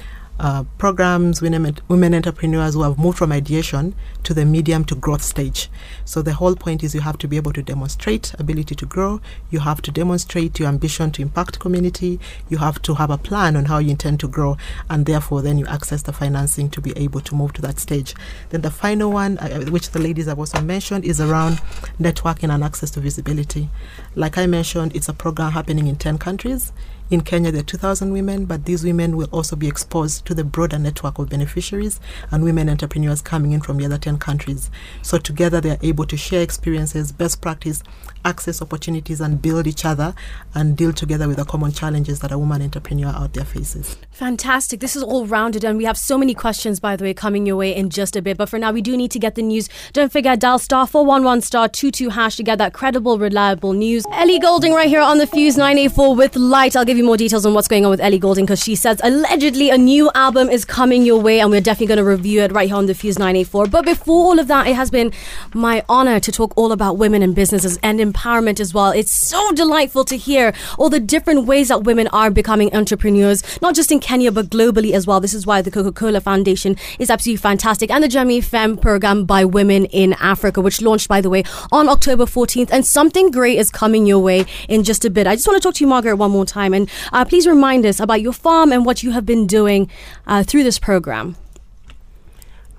uh, 0.41 0.63
programs, 0.79 1.39
women, 1.39 1.77
women 1.87 2.15
entrepreneurs 2.15 2.73
who 2.73 2.81
have 2.81 2.97
moved 2.97 3.15
from 3.15 3.31
ideation 3.31 3.93
to 4.23 4.33
the 4.33 4.43
medium 4.43 4.83
to 4.83 4.95
growth 4.95 5.21
stage. 5.21 5.69
So 6.03 6.23
the 6.23 6.33
whole 6.33 6.55
point 6.55 6.83
is 6.83 6.95
you 6.95 7.01
have 7.01 7.19
to 7.19 7.27
be 7.27 7.37
able 7.37 7.53
to 7.53 7.61
demonstrate 7.61 8.33
ability 8.39 8.73
to 8.73 8.85
grow. 8.87 9.21
You 9.51 9.59
have 9.59 9.83
to 9.83 9.91
demonstrate 9.91 10.57
your 10.57 10.67
ambition 10.67 11.11
to 11.11 11.21
impact 11.21 11.59
community. 11.59 12.19
You 12.49 12.57
have 12.57 12.81
to 12.81 12.95
have 12.95 13.11
a 13.11 13.19
plan 13.19 13.55
on 13.55 13.65
how 13.65 13.77
you 13.77 13.91
intend 13.91 14.19
to 14.21 14.27
grow, 14.27 14.57
and 14.89 15.05
therefore 15.05 15.43
then 15.43 15.59
you 15.59 15.67
access 15.67 16.01
the 16.01 16.11
financing 16.11 16.71
to 16.71 16.81
be 16.81 16.97
able 16.97 17.21
to 17.21 17.35
move 17.35 17.53
to 17.53 17.61
that 17.61 17.79
stage. 17.79 18.15
Then 18.49 18.61
the 18.61 18.71
final 18.71 19.11
one, 19.11 19.37
uh, 19.37 19.65
which 19.65 19.91
the 19.91 19.99
ladies 19.99 20.25
have 20.25 20.39
also 20.39 20.59
mentioned, 20.59 21.05
is 21.05 21.21
around 21.21 21.61
networking 21.99 22.51
and 22.51 22.63
access 22.63 22.89
to 22.91 22.99
visibility. 22.99 23.69
Like 24.15 24.39
I 24.39 24.47
mentioned, 24.47 24.95
it's 24.95 25.07
a 25.07 25.13
program 25.13 25.51
happening 25.51 25.85
in 25.85 25.97
10 25.97 26.17
countries. 26.17 26.73
In 27.11 27.19
Kenya, 27.19 27.51
there 27.51 27.59
are 27.59 27.65
2,000 27.65 28.13
women, 28.13 28.45
but 28.45 28.63
these 28.63 28.85
women 28.85 29.17
will 29.17 29.27
also 29.33 29.57
be 29.57 29.67
exposed 29.67 30.25
to 30.27 30.33
the 30.33 30.45
broader 30.45 30.79
network 30.79 31.19
of 31.19 31.27
beneficiaries 31.27 31.99
and 32.31 32.41
women 32.41 32.69
entrepreneurs 32.69 33.21
coming 33.21 33.51
in 33.51 33.59
from 33.59 33.75
the 33.75 33.83
other 33.83 33.97
10 33.97 34.17
countries. 34.17 34.71
So 35.01 35.17
together, 35.17 35.59
they 35.59 35.71
are 35.71 35.77
able 35.81 36.05
to 36.05 36.15
share 36.15 36.41
experiences, 36.41 37.11
best 37.11 37.41
practice, 37.41 37.83
access 38.23 38.61
opportunities, 38.61 39.19
and 39.19 39.41
build 39.41 39.67
each 39.67 39.83
other 39.83 40.15
and 40.55 40.77
deal 40.77 40.93
together 40.93 41.27
with 41.27 41.35
the 41.35 41.43
common 41.43 41.73
challenges 41.73 42.21
that 42.21 42.31
a 42.31 42.37
woman 42.37 42.61
entrepreneur 42.61 43.09
out 43.09 43.33
there 43.33 43.43
faces. 43.43 43.97
Fantastic. 44.11 44.79
This 44.79 44.95
is 44.95 45.03
all 45.03 45.25
rounded, 45.25 45.65
and 45.65 45.77
we 45.77 45.83
have 45.83 45.97
so 45.97 46.17
many 46.17 46.33
questions, 46.33 46.79
by 46.79 46.95
the 46.95 47.03
way, 47.03 47.13
coming 47.13 47.45
your 47.45 47.57
way 47.57 47.75
in 47.75 47.89
just 47.89 48.15
a 48.15 48.21
bit. 48.21 48.37
But 48.37 48.47
for 48.47 48.57
now, 48.57 48.71
we 48.71 48.81
do 48.81 48.95
need 48.95 49.11
to 49.11 49.19
get 49.19 49.35
the 49.35 49.41
news. 49.41 49.67
Don't 49.91 50.13
forget, 50.13 50.39
dial 50.39 50.59
star 50.59 50.87
411 50.87 51.41
star 51.41 51.67
22 51.67 52.07
hash 52.07 52.37
to 52.37 52.43
get 52.43 52.57
that 52.59 52.71
credible, 52.71 53.19
reliable 53.19 53.73
news. 53.73 54.05
Ellie 54.13 54.39
Goulding 54.39 54.71
right 54.73 54.87
here 54.87 55.01
on 55.01 55.17
the 55.17 55.27
Fuse 55.27 55.57
984 55.57 56.15
with 56.15 56.37
Light. 56.37 56.77
I'll 56.77 56.85
give 56.85 56.97
you 56.97 57.00
more 57.01 57.17
details 57.17 57.45
on 57.45 57.53
what's 57.53 57.67
going 57.67 57.85
on 57.85 57.91
with 57.91 57.99
Ellie 57.99 58.19
Goulding 58.19 58.45
because 58.45 58.63
she 58.63 58.75
says 58.75 58.99
allegedly 59.03 59.69
a 59.69 59.77
new 59.77 60.09
album 60.15 60.49
is 60.49 60.65
coming 60.65 61.03
your 61.03 61.21
way, 61.21 61.39
and 61.39 61.49
we're 61.49 61.61
definitely 61.61 61.87
going 61.87 61.97
to 61.97 62.03
review 62.03 62.41
it 62.41 62.51
right 62.51 62.67
here 62.67 62.77
on 62.77 62.85
the 62.85 62.93
Fuse 62.93 63.17
984. 63.17 63.67
But 63.67 63.85
before 63.85 64.25
all 64.25 64.39
of 64.39 64.47
that, 64.47 64.67
it 64.67 64.75
has 64.75 64.91
been 64.91 65.11
my 65.53 65.83
honor 65.89 66.19
to 66.19 66.31
talk 66.31 66.53
all 66.55 66.71
about 66.71 66.97
women 66.97 67.21
and 67.21 67.33
businesses 67.33 67.79
and 67.83 67.99
empowerment 67.99 68.59
as 68.59 68.73
well. 68.73 68.91
It's 68.91 69.11
so 69.11 69.51
delightful 69.53 70.03
to 70.05 70.17
hear 70.17 70.53
all 70.77 70.89
the 70.89 70.99
different 70.99 71.45
ways 71.45 71.69
that 71.69 71.83
women 71.83 72.07
are 72.09 72.29
becoming 72.29 72.73
entrepreneurs, 72.75 73.43
not 73.61 73.75
just 73.75 73.91
in 73.91 73.99
Kenya, 73.99 74.31
but 74.31 74.49
globally 74.49 74.91
as 74.93 75.07
well. 75.07 75.19
This 75.19 75.33
is 75.33 75.45
why 75.47 75.61
the 75.61 75.71
Coca 75.71 75.91
Cola 75.91 76.21
Foundation 76.21 76.75
is 76.99 77.09
absolutely 77.09 77.37
fantastic. 77.37 77.89
And 77.89 78.03
the 78.03 78.07
Jamii 78.07 78.43
Femme 78.43 78.77
program 78.77 79.25
by 79.25 79.45
Women 79.45 79.85
in 79.85 80.13
Africa, 80.13 80.61
which 80.61 80.81
launched, 80.81 81.07
by 81.07 81.21
the 81.21 81.29
way, 81.29 81.43
on 81.71 81.89
October 81.89 82.25
14th. 82.25 82.69
And 82.71 82.85
something 82.85 83.31
great 83.31 83.57
is 83.57 83.69
coming 83.69 84.05
your 84.05 84.19
way 84.19 84.45
in 84.67 84.83
just 84.83 85.05
a 85.05 85.09
bit. 85.09 85.27
I 85.27 85.35
just 85.35 85.47
want 85.47 85.61
to 85.61 85.65
talk 85.65 85.75
to 85.75 85.83
you, 85.83 85.87
Margaret, 85.87 86.15
one 86.15 86.31
more 86.31 86.45
time. 86.45 86.73
And 86.73 86.89
uh, 87.11 87.25
please 87.25 87.47
remind 87.47 87.85
us 87.85 87.99
about 87.99 88.21
your 88.21 88.33
farm 88.33 88.71
and 88.71 88.85
what 88.85 89.03
you 89.03 89.11
have 89.11 89.25
been 89.25 89.47
doing 89.47 89.89
uh, 90.27 90.43
through 90.43 90.63
this 90.63 90.79
program. 90.79 91.35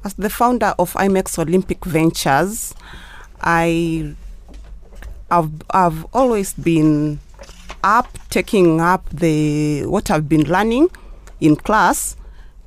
As 0.05 0.15
the 0.15 0.31
founder 0.31 0.75
of 0.79 0.95
IMEX 0.95 1.39
Olympic 1.39 1.85
Ventures, 1.85 2.75
I 3.41 4.15
I've, 5.31 5.51
I've 5.71 6.05
always 6.13 6.53
been 6.55 7.21
up 7.85 8.19
taking 8.31 8.81
up 8.81 9.09
the 9.11 9.87
what 9.87 10.11
I've 10.11 10.29
been 10.29 10.45
learning 10.45 10.91
in 11.41 11.57
class 11.57 12.17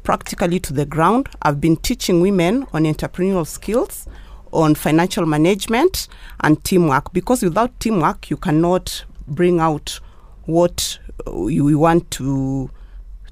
practically 0.04 0.60
to 0.62 0.74
the 0.74 0.86
ground. 0.86 1.30
I've 1.42 1.62
been 1.62 1.78
teaching 1.78 2.22
women 2.22 2.66
on 2.74 2.84
entrepreneurial 2.84 3.46
skills, 3.46 4.08
on 4.52 4.76
financial 4.76 5.26
management 5.26 6.08
and 6.42 6.64
teamwork 6.64 7.12
because 7.14 7.44
without 7.44 7.80
teamwork 7.80 8.30
you 8.30 8.38
cannot 8.38 9.04
bring 9.28 9.60
out 9.60 10.00
what 10.46 11.00
we 11.32 11.76
want 11.76 12.10
to 12.12 12.70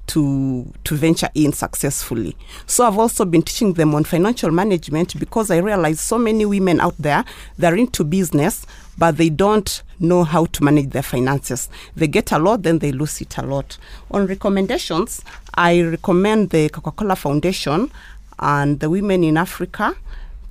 to 0.06 0.70
to 0.84 0.96
venture 0.96 1.30
in 1.34 1.52
successfully. 1.52 2.36
So 2.66 2.86
I've 2.86 2.98
also 2.98 3.24
been 3.24 3.42
teaching 3.42 3.72
them 3.72 3.94
on 3.94 4.04
financial 4.04 4.50
management 4.50 5.18
because 5.18 5.50
I 5.50 5.58
realize 5.58 6.00
so 6.00 6.18
many 6.18 6.44
women 6.44 6.80
out 6.80 6.94
there 6.98 7.24
they're 7.56 7.76
into 7.76 8.04
business 8.04 8.66
but 8.96 9.16
they 9.16 9.28
don't 9.28 9.82
know 9.98 10.24
how 10.24 10.44
to 10.46 10.64
manage 10.64 10.90
their 10.90 11.02
finances. 11.02 11.68
They 11.96 12.06
get 12.06 12.32
a 12.32 12.38
lot, 12.38 12.62
then 12.62 12.78
they 12.78 12.92
lose 12.92 13.20
it 13.20 13.36
a 13.38 13.42
lot. 13.42 13.76
On 14.10 14.26
recommendations, 14.26 15.22
I 15.54 15.80
recommend 15.82 16.50
the 16.50 16.68
Coca-Cola 16.68 17.16
Foundation 17.16 17.90
and 18.38 18.80
the 18.80 18.90
Women 18.90 19.24
in 19.24 19.36
Africa 19.36 19.96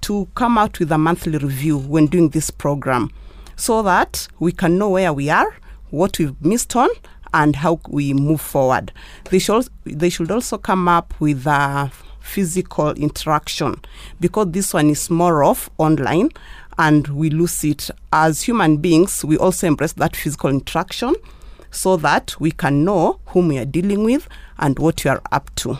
to 0.01 0.27
come 0.35 0.57
out 0.57 0.79
with 0.79 0.91
a 0.91 0.97
monthly 0.97 1.37
review 1.37 1.77
when 1.77 2.07
doing 2.07 2.29
this 2.29 2.51
program 2.51 3.11
so 3.55 3.81
that 3.83 4.27
we 4.39 4.51
can 4.51 4.77
know 4.77 4.89
where 4.89 5.13
we 5.13 5.29
are, 5.29 5.55
what 5.89 6.19
we've 6.19 6.39
missed 6.43 6.75
on, 6.75 6.89
and 7.33 7.55
how 7.55 7.79
we 7.87 8.13
move 8.13 8.41
forward. 8.41 8.91
They 9.29 9.39
should, 9.39 9.67
they 9.85 10.09
should 10.09 10.31
also 10.31 10.57
come 10.57 10.87
up 10.87 11.13
with 11.19 11.45
a 11.47 11.91
physical 12.19 12.91
interaction 12.91 13.75
because 14.19 14.51
this 14.51 14.73
one 14.73 14.89
is 14.89 15.09
more 15.09 15.43
of 15.43 15.69
online 15.77 16.29
and 16.77 17.07
we 17.09 17.29
lose 17.29 17.63
it. 17.63 17.89
As 18.11 18.43
human 18.43 18.77
beings, 18.77 19.23
we 19.25 19.37
also 19.37 19.67
embrace 19.67 19.93
that 19.93 20.15
physical 20.15 20.49
interaction 20.49 21.15
so 21.69 21.97
that 21.97 22.39
we 22.39 22.51
can 22.51 22.83
know 22.85 23.19
whom 23.27 23.49
we 23.49 23.57
are 23.57 23.65
dealing 23.65 24.03
with 24.03 24.27
and 24.57 24.77
what 24.79 25.03
you 25.03 25.11
are 25.11 25.21
up 25.31 25.53
to. 25.55 25.77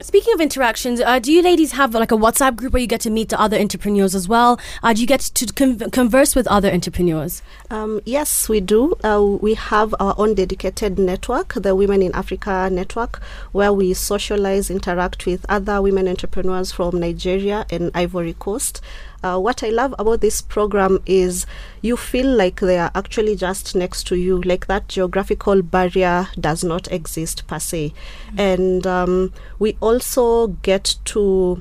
Speaking 0.00 0.34
of 0.34 0.40
interactions, 0.42 1.00
uh, 1.00 1.18
do 1.18 1.32
you 1.32 1.40
ladies 1.40 1.72
have 1.72 1.94
like 1.94 2.12
a 2.12 2.16
WhatsApp 2.16 2.56
group 2.56 2.74
where 2.74 2.82
you 2.82 2.86
get 2.86 3.00
to 3.02 3.10
meet 3.10 3.30
the 3.30 3.40
other 3.40 3.58
entrepreneurs 3.58 4.14
as 4.14 4.28
well? 4.28 4.60
Uh, 4.82 4.92
do 4.92 5.00
you 5.00 5.06
get 5.06 5.20
to 5.20 5.46
con- 5.46 5.78
converse 5.90 6.36
with 6.36 6.46
other 6.48 6.70
entrepreneurs? 6.70 7.40
Um, 7.70 8.02
yes, 8.04 8.46
we 8.46 8.60
do. 8.60 8.94
Uh, 9.02 9.22
we 9.40 9.54
have 9.54 9.94
our 9.98 10.14
own 10.18 10.34
dedicated 10.34 10.98
network, 10.98 11.54
the 11.54 11.74
Women 11.74 12.02
in 12.02 12.14
Africa 12.14 12.68
network, 12.70 13.22
where 13.52 13.72
we 13.72 13.94
socialize, 13.94 14.70
interact 14.70 15.24
with 15.24 15.46
other 15.48 15.80
women 15.80 16.08
entrepreneurs 16.08 16.72
from 16.72 17.00
Nigeria 17.00 17.64
and 17.70 17.90
Ivory 17.94 18.34
Coast. 18.34 18.82
Uh, 19.22 19.38
what 19.38 19.62
I 19.62 19.68
love 19.68 19.94
about 19.98 20.22
this 20.22 20.40
program 20.40 21.02
is 21.04 21.44
you 21.82 21.96
feel 21.96 22.26
like 22.26 22.60
they 22.60 22.78
are 22.78 22.90
actually 22.94 23.36
just 23.36 23.74
next 23.76 24.06
to 24.08 24.16
you, 24.16 24.40
like 24.40 24.66
that 24.66 24.88
geographical 24.88 25.60
barrier 25.62 26.28
does 26.38 26.64
not 26.64 26.90
exist 26.90 27.46
per 27.46 27.58
se. 27.58 27.92
And 28.38 28.86
um, 28.86 29.32
we 29.58 29.76
also 29.80 30.48
get 30.62 30.96
to 31.06 31.60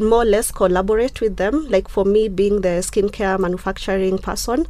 more 0.00 0.22
or 0.22 0.24
less 0.24 0.50
collaborate 0.50 1.20
with 1.20 1.36
them. 1.36 1.68
Like 1.68 1.88
for 1.88 2.04
me, 2.04 2.28
being 2.28 2.62
the 2.62 2.80
skincare 2.80 3.38
manufacturing 3.38 4.18
person, 4.18 4.66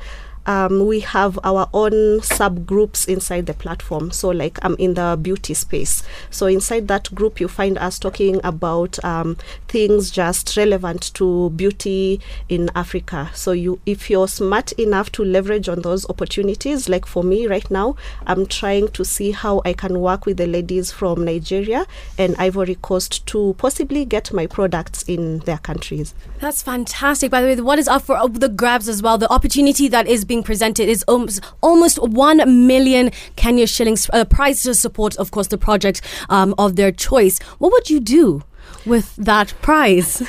um, 0.48 0.86
we 0.86 1.00
have 1.00 1.38
our 1.44 1.68
own 1.74 1.92
subgroups 2.20 3.06
inside 3.06 3.44
the 3.46 3.54
platform. 3.54 4.10
So, 4.10 4.30
like 4.30 4.58
I'm 4.62 4.74
in 4.76 4.94
the 4.94 5.18
beauty 5.20 5.54
space. 5.54 6.02
So, 6.30 6.46
inside 6.46 6.88
that 6.88 7.14
group, 7.14 7.38
you 7.38 7.48
find 7.48 7.76
us 7.78 7.98
talking 7.98 8.40
about 8.42 9.02
um, 9.04 9.36
things 9.68 10.10
just 10.10 10.56
relevant 10.56 11.12
to 11.14 11.50
beauty 11.50 12.20
in 12.48 12.70
Africa. 12.74 13.30
So, 13.34 13.52
you 13.52 13.78
if 13.84 14.08
you're 14.08 14.26
smart 14.26 14.72
enough 14.72 15.12
to 15.12 15.24
leverage 15.24 15.68
on 15.68 15.82
those 15.82 16.08
opportunities, 16.08 16.88
like 16.88 17.04
for 17.04 17.22
me 17.22 17.46
right 17.46 17.70
now, 17.70 17.96
I'm 18.26 18.46
trying 18.46 18.88
to 18.88 19.04
see 19.04 19.32
how 19.32 19.60
I 19.66 19.74
can 19.74 20.00
work 20.00 20.24
with 20.24 20.38
the 20.38 20.46
ladies 20.46 20.90
from 20.90 21.26
Nigeria 21.26 21.86
and 22.16 22.34
Ivory 22.38 22.76
Coast 22.76 23.26
to 23.26 23.54
possibly 23.58 24.06
get 24.06 24.32
my 24.32 24.46
products 24.46 25.02
in 25.02 25.40
their 25.40 25.58
countries. 25.58 26.14
That's 26.40 26.62
fantastic. 26.62 27.30
By 27.30 27.42
the 27.42 27.48
way, 27.48 27.60
what 27.60 27.78
is 27.78 27.88
up 27.88 28.02
for 28.02 28.16
uh, 28.16 28.28
the 28.28 28.48
grabs 28.48 28.88
as 28.88 29.02
well? 29.02 29.18
The 29.18 29.30
opportunity 29.30 29.88
that 29.88 30.06
is 30.06 30.24
being 30.24 30.37
presented 30.42 30.88
is 30.88 31.04
almost, 31.08 31.42
almost 31.60 32.02
1 32.02 32.66
million 32.66 33.10
Kenya 33.36 33.66
shillings 33.66 34.08
uh, 34.12 34.24
prize 34.24 34.62
to 34.62 34.74
support, 34.74 35.16
of 35.16 35.30
course, 35.30 35.48
the 35.48 35.58
project 35.58 36.00
um, 36.28 36.54
of 36.58 36.76
their 36.76 36.92
choice. 36.92 37.38
What 37.58 37.72
would 37.72 37.90
you 37.90 38.00
do? 38.00 38.42
With 38.84 39.16
that 39.16 39.54
prize, 39.60 40.22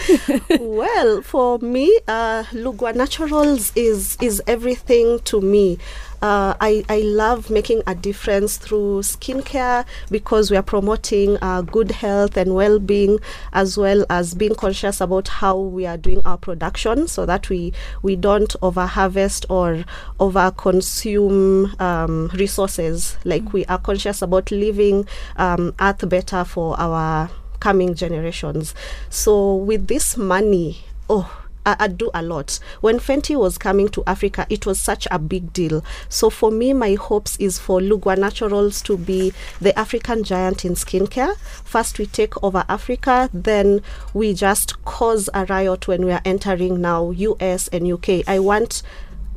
well, 0.59 1.21
for 1.21 1.59
me, 1.59 1.99
uh, 2.07 2.43
Lugwa 2.51 2.95
Naturals 2.95 3.71
is 3.75 4.17
is 4.21 4.41
everything 4.47 5.19
to 5.25 5.39
me. 5.39 5.77
Uh, 6.21 6.53
I, 6.59 6.83
I 6.89 6.99
love 6.99 7.49
making 7.49 7.81
a 7.87 7.95
difference 7.95 8.57
through 8.57 9.01
skincare 9.01 9.85
because 10.11 10.51
we 10.51 10.57
are 10.57 10.63
promoting 10.63 11.37
uh, 11.41 11.61
good 11.61 11.91
health 11.91 12.35
and 12.35 12.55
well 12.55 12.79
being, 12.79 13.19
as 13.53 13.77
well 13.77 14.05
as 14.09 14.33
being 14.33 14.55
conscious 14.55 14.99
about 14.99 15.27
how 15.27 15.57
we 15.57 15.85
are 15.85 15.97
doing 15.97 16.21
our 16.25 16.37
production 16.37 17.07
so 17.07 17.25
that 17.25 17.49
we, 17.49 17.73
we 18.01 18.15
don't 18.15 18.55
over 18.61 18.85
harvest 18.85 19.45
or 19.49 19.85
over 20.19 20.51
consume 20.51 21.73
um, 21.79 22.29
resources. 22.33 23.17
Like 23.23 23.53
we 23.53 23.65
are 23.65 23.77
conscious 23.79 24.21
about 24.21 24.51
leaving 24.51 25.07
um, 25.37 25.73
Earth 25.79 26.07
better 26.09 26.43
for 26.43 26.79
our 26.79 27.29
coming 27.59 27.93
generations. 27.93 28.73
So, 29.09 29.55
with 29.55 29.87
this 29.87 30.17
money, 30.17 30.79
oh, 31.09 31.45
I, 31.69 31.85
I, 31.85 31.87
do 31.87 32.09
a 32.13 32.21
lot. 32.21 32.59
When 32.81 32.99
Fenty 32.99 33.35
was 33.37 33.57
coming 33.57 33.89
to 33.89 34.03
Africa, 34.07 34.45
it 34.49 34.65
was 34.65 34.79
such 34.79 35.07
a 35.11 35.19
big 35.19 35.53
deal. 35.53 35.83
So 36.07 36.29
for 36.29 36.51
me, 36.51 36.73
my 36.73 36.95
hopes 36.95 37.35
is 37.37 37.59
for 37.59 37.79
Lugwa 37.79 38.17
Naturals 38.17 38.81
to 38.83 38.97
be 38.97 39.33
the 39.59 39.77
African 39.77 40.23
giant 40.23 40.65
in 40.65 40.73
skincare. 40.73 41.37
First, 41.63 41.99
we 41.99 42.05
take 42.05 42.41
over 42.43 42.63
Africa, 42.69 43.29
then 43.33 43.81
we 44.13 44.33
just 44.33 44.83
cause 44.85 45.29
a 45.33 45.45
riot 45.45 45.87
when 45.87 46.05
we 46.05 46.11
are 46.11 46.21
entering 46.25 46.81
now 46.81 47.11
US 47.11 47.67
and 47.69 47.91
UK. 47.91 48.27
I 48.27 48.39
want 48.39 48.81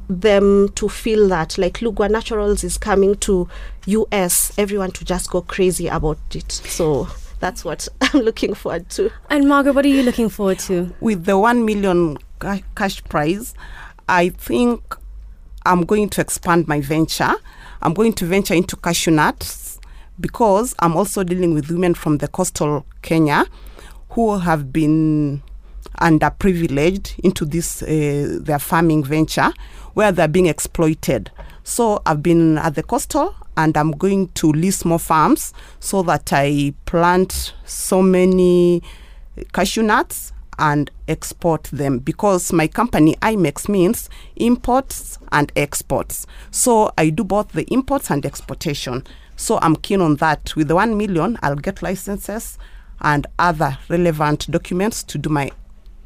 them 0.09 0.69
to 0.75 0.89
feel 0.89 1.29
that 1.29 1.57
like 1.59 1.79
Lugwa 1.79 2.11
Naturals 2.11 2.65
is 2.65 2.79
coming 2.79 3.17
to 3.17 3.49
US, 3.87 4.53
everyone 4.59 4.91
to 4.93 5.05
just 5.05 5.31
go 5.31 5.43
crazy 5.43 5.89
about 5.89 6.19
it. 6.35 6.53
So 6.53 7.09
that's 7.43 7.65
what 7.65 7.89
I'm 8.01 8.21
looking 8.21 8.55
forward 8.55 8.89
to. 8.91 9.11
And 9.29 9.47
Margaret, 9.49 9.75
what 9.75 9.85
are 9.85 9.89
you 9.89 10.03
looking 10.05 10.31
forward 10.31 10.61
to? 10.61 10.95
With 11.01 11.25
the 11.25 11.37
1 11.37 11.67
million 11.67 12.17
cash 12.77 13.05
prize, 13.05 13.53
I 14.09 14.31
think 14.31 14.97
I'm 15.67 15.85
going 15.85 16.09
to 16.11 16.21
expand 16.21 16.69
my 16.69 16.81
venture. 16.81 17.35
I'm 17.83 17.95
going 17.95 18.13
to 18.15 18.27
venture 18.27 18.55
into 18.55 18.77
cashew 18.77 19.11
nuts 19.11 19.81
because 20.21 20.75
I'm 20.79 20.97
also 20.97 21.25
dealing 21.25 21.53
with 21.53 21.69
women 21.69 21.95
from 21.95 22.19
the 22.19 22.29
coastal 22.29 22.87
Kenya 23.03 23.45
who 24.11 24.39
have 24.39 24.73
been 24.73 25.43
underprivileged 26.01 27.19
into 27.25 27.45
this 27.45 27.83
uh, 27.83 28.39
their 28.41 28.59
farming 28.61 29.03
venture 29.03 29.53
where 29.95 30.13
they're 30.13 30.29
being 30.29 30.47
exploited. 30.47 31.31
So 31.65 32.03
I've 32.05 32.23
been 32.23 32.59
at 32.59 32.75
the 32.75 32.83
coastal 32.83 33.35
and 33.57 33.77
I'm 33.77 33.93
going 33.93 34.29
to 34.29 34.53
lease 34.53 34.85
more 34.85 34.99
farms 34.99 35.53
so 35.81 36.03
that 36.03 36.33
I 36.33 36.75
plant 36.87 37.55
so 37.65 38.03
many 38.03 38.83
cashew 39.53 39.83
nuts 39.83 40.33
and 40.59 40.91
export 41.09 41.65
them 41.65 41.99
because 41.99 42.53
my 42.53 42.69
company 42.69 43.17
IMEX 43.17 43.69
means 43.69 44.09
imports 44.37 45.19
and 45.31 45.51
exports. 45.57 46.27
So 46.51 46.93
I 46.99 47.11
do 47.11 47.25
both 47.25 47.53
the 47.53 47.65
imports 47.73 48.11
and 48.11 48.25
exportation. 48.25 49.05
So 49.37 49.59
I'm 49.63 49.77
keen 49.77 50.01
on 50.01 50.17
that. 50.17 50.55
With 50.55 50.69
the 50.69 50.75
1 50.75 50.97
million, 50.97 51.39
I'll 51.43 51.57
get 51.57 51.83
licenses 51.83 52.59
and 53.01 53.27
other 53.39 53.79
relevant 53.89 54.51
documents 54.51 55.03
to 55.05 55.19
do 55.19 55.29
my 55.29 55.51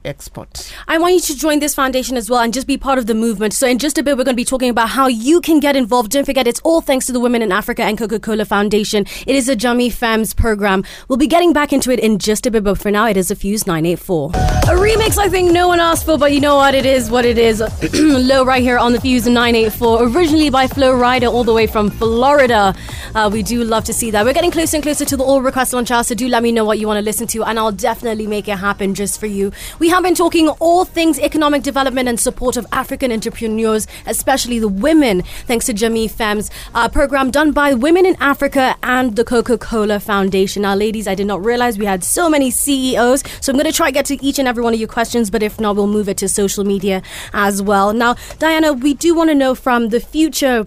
export. 0.06 0.72
I 0.88 0.98
want 0.98 1.14
you 1.14 1.20
to 1.20 1.36
join 1.36 1.58
this 1.58 1.74
foundation 1.74 2.16
as 2.16 2.30
well 2.30 2.40
and 2.40 2.52
just 2.54 2.66
be 2.66 2.76
part 2.76 2.98
of 2.98 3.06
the 3.06 3.14
movement. 3.14 3.52
So, 3.52 3.66
in 3.66 3.78
just 3.78 3.98
a 3.98 4.02
bit, 4.02 4.16
we're 4.16 4.24
going 4.24 4.34
to 4.34 4.42
be 4.42 4.44
talking 4.44 4.70
about 4.70 4.90
how 4.90 5.06
you 5.06 5.40
can 5.40 5.60
get 5.60 5.76
involved. 5.76 6.12
Don't 6.12 6.24
forget, 6.24 6.46
it's 6.46 6.60
all 6.60 6.80
thanks 6.80 7.06
to 7.06 7.12
the 7.12 7.20
Women 7.20 7.42
in 7.42 7.52
Africa 7.52 7.82
and 7.82 7.98
Coca 7.98 8.18
Cola 8.18 8.44
Foundation. 8.44 9.06
It 9.26 9.34
is 9.34 9.48
a 9.48 9.56
Jamii 9.56 9.92
Femmes 9.92 10.34
program. 10.34 10.84
We'll 11.08 11.18
be 11.18 11.26
getting 11.26 11.52
back 11.52 11.72
into 11.72 11.90
it 11.90 12.00
in 12.00 12.18
just 12.18 12.46
a 12.46 12.50
bit, 12.50 12.64
but 12.64 12.78
for 12.78 12.90
now, 12.90 13.06
it 13.06 13.16
is 13.16 13.30
a 13.30 13.36
Fuse 13.36 13.66
984. 13.66 14.30
A 14.30 14.74
remix 14.78 15.16
I 15.18 15.28
think 15.28 15.52
no 15.52 15.68
one 15.68 15.80
asked 15.80 16.04
for, 16.04 16.18
but 16.18 16.32
you 16.32 16.40
know 16.40 16.56
what? 16.56 16.74
It 16.74 16.86
is 16.86 17.10
what 17.10 17.24
it 17.24 17.38
is. 17.38 17.60
Low 17.92 18.44
right 18.44 18.62
here 18.62 18.78
on 18.78 18.92
the 18.92 19.00
Fuse 19.00 19.26
984, 19.26 20.08
originally 20.08 20.50
by 20.50 20.66
Flo 20.66 20.92
Rida, 20.92 21.32
all 21.32 21.44
the 21.44 21.52
way 21.54 21.66
from 21.66 21.90
Florida. 21.90 22.74
Uh, 23.14 23.30
we 23.32 23.42
do 23.42 23.64
love 23.64 23.84
to 23.84 23.94
see 23.94 24.10
that. 24.10 24.24
We're 24.24 24.34
getting 24.34 24.50
closer 24.50 24.76
and 24.76 24.82
closer 24.82 25.04
to 25.04 25.16
the 25.16 25.24
all 25.24 25.40
request 25.40 25.72
launch 25.72 25.90
hour, 25.90 26.04
so 26.04 26.14
do 26.14 26.28
let 26.28 26.42
me 26.42 26.52
know 26.52 26.64
what 26.64 26.78
you 26.78 26.86
want 26.86 26.98
to 26.98 27.02
listen 27.02 27.26
to, 27.28 27.44
and 27.44 27.58
I'll 27.58 27.72
definitely 27.72 28.26
make 28.26 28.48
it 28.48 28.58
happen 28.58 28.94
just 28.94 29.18
for 29.18 29.26
you. 29.26 29.52
We 29.78 29.88
have 29.88 29.95
been 30.02 30.14
talking 30.14 30.48
all 30.48 30.84
things 30.84 31.18
economic 31.18 31.62
development 31.62 32.08
and 32.08 32.18
support 32.18 32.56
of 32.56 32.66
African 32.72 33.12
entrepreneurs, 33.12 33.86
especially 34.06 34.58
the 34.58 34.68
women, 34.68 35.22
thanks 35.46 35.66
to 35.66 35.74
Jamii 35.74 36.10
Femmes, 36.10 36.50
uh, 36.74 36.88
program 36.88 37.30
done 37.30 37.52
by 37.52 37.74
Women 37.74 38.04
in 38.04 38.16
Africa 38.20 38.76
and 38.82 39.16
the 39.16 39.24
Coca 39.24 39.58
Cola 39.58 40.00
Foundation. 40.00 40.62
Now, 40.62 40.74
ladies, 40.74 41.06
I 41.06 41.14
did 41.14 41.26
not 41.26 41.44
realize 41.44 41.78
we 41.78 41.86
had 41.86 42.04
so 42.04 42.28
many 42.28 42.50
CEOs, 42.50 43.22
so 43.40 43.52
I'm 43.52 43.56
going 43.56 43.70
to 43.70 43.72
try 43.72 43.90
get 43.90 44.06
to 44.06 44.22
each 44.24 44.38
and 44.38 44.48
every 44.48 44.62
one 44.62 44.74
of 44.74 44.80
your 44.80 44.88
questions, 44.88 45.30
but 45.30 45.42
if 45.42 45.60
not, 45.60 45.76
we'll 45.76 45.86
move 45.86 46.08
it 46.08 46.16
to 46.18 46.28
social 46.28 46.64
media 46.64 47.02
as 47.32 47.62
well. 47.62 47.92
Now, 47.92 48.16
Diana, 48.38 48.72
we 48.72 48.94
do 48.94 49.14
want 49.14 49.30
to 49.30 49.34
know 49.34 49.54
from 49.54 49.88
the 49.88 50.00
future 50.00 50.66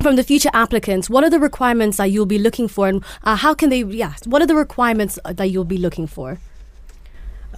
from 0.00 0.14
the 0.14 0.22
future 0.22 0.50
applicants, 0.52 1.10
what 1.10 1.24
are 1.24 1.30
the 1.30 1.40
requirements 1.40 1.96
that 1.96 2.12
you'll 2.12 2.26
be 2.26 2.38
looking 2.38 2.68
for, 2.68 2.86
and 2.86 3.04
uh, 3.24 3.34
how 3.34 3.52
can 3.52 3.68
they? 3.68 3.82
Yeah, 3.82 4.14
what 4.26 4.40
are 4.42 4.46
the 4.46 4.54
requirements 4.54 5.18
that 5.24 5.46
you'll 5.46 5.64
be 5.64 5.78
looking 5.78 6.06
for? 6.06 6.38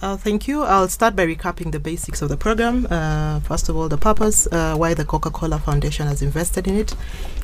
Uh, 0.01 0.17
thank 0.17 0.47
you. 0.47 0.63
I'll 0.63 0.87
start 0.87 1.15
by 1.15 1.27
recapping 1.27 1.71
the 1.71 1.79
basics 1.79 2.23
of 2.23 2.29
the 2.29 2.37
program. 2.37 2.87
Uh, 2.89 3.39
first 3.41 3.69
of 3.69 3.77
all, 3.77 3.87
the 3.87 3.99
purpose 3.99 4.47
uh, 4.51 4.75
why 4.75 4.95
the 4.95 5.05
Coca 5.05 5.29
Cola 5.29 5.59
Foundation 5.59 6.07
has 6.07 6.23
invested 6.23 6.67
in 6.67 6.75
it 6.75 6.95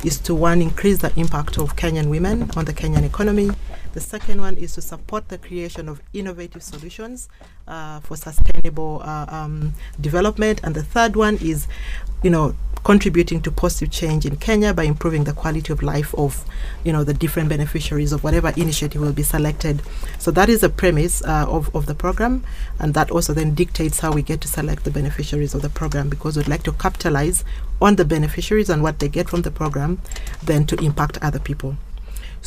is 0.04 0.18
to 0.22 0.34
one, 0.34 0.60
increase 0.60 0.98
the 0.98 1.14
impact 1.20 1.60
of 1.60 1.76
Kenyan 1.76 2.08
women 2.10 2.50
on 2.58 2.66
the 2.66 2.74
Kenyan 2.74 3.04
economy. 3.04 3.52
The 3.98 4.02
second 4.02 4.42
one 4.42 4.58
is 4.58 4.76
to 4.76 4.82
support 4.84 5.30
the 5.30 5.40
creation 5.40 5.90
of 5.90 6.04
innovative 6.14 6.62
solutions 6.62 7.30
uh, 7.68 8.00
for 8.02 8.16
sustainable 8.16 9.02
uh, 9.04 9.26
um, 9.28 9.74
development. 10.00 10.62
And 10.64 10.76
the 10.76 10.84
third 10.84 11.16
one 11.16 11.40
is, 11.42 11.66
you 12.22 12.30
know, 12.30 12.56
contributing 12.84 13.42
to 13.42 13.50
positive 13.50 13.90
change 13.90 14.24
in 14.24 14.36
Kenya 14.36 14.72
by 14.72 14.84
improving 14.84 15.24
the 15.24 15.34
quality 15.34 15.74
of 15.74 15.82
life 15.82 16.14
of, 16.14 16.46
you 16.84 16.94
know, 16.94 17.04
the 17.04 17.16
different 17.16 17.50
beneficiaries 17.50 18.12
of 18.12 18.24
whatever 18.24 18.50
initiative 18.50 19.02
will 19.02 19.14
be 19.14 19.24
selected. 19.24 19.82
So 20.20 20.30
that 20.30 20.48
is 20.48 20.62
the 20.62 20.70
premise 20.70 21.24
uh, 21.24 21.48
of, 21.50 21.76
of 21.76 21.88
the 21.88 21.96
program, 21.96 22.44
and 22.78 22.94
that 22.94 23.10
also 23.10 23.34
then 23.34 23.56
dictates 23.56 24.02
how 24.02 24.12
we 24.12 24.22
get 24.22 24.42
to 24.42 24.48
select 24.48 24.84
the 24.84 24.92
beneficiaries 24.92 25.56
of 25.56 25.64
the 25.64 25.70
program 25.70 26.08
because 26.08 26.38
we'd 26.38 26.48
like 26.48 26.62
to 26.66 26.72
capitalize 26.74 27.44
on 27.82 27.96
the 27.96 28.06
beneficiaries 28.06 28.70
and 28.70 28.84
what 28.84 29.00
they 29.00 29.10
get 29.10 29.28
from 29.28 29.42
the 29.42 29.50
program, 29.50 30.00
then 30.44 30.68
to 30.68 30.76
impact 30.86 31.18
other 31.24 31.40
people. 31.40 31.78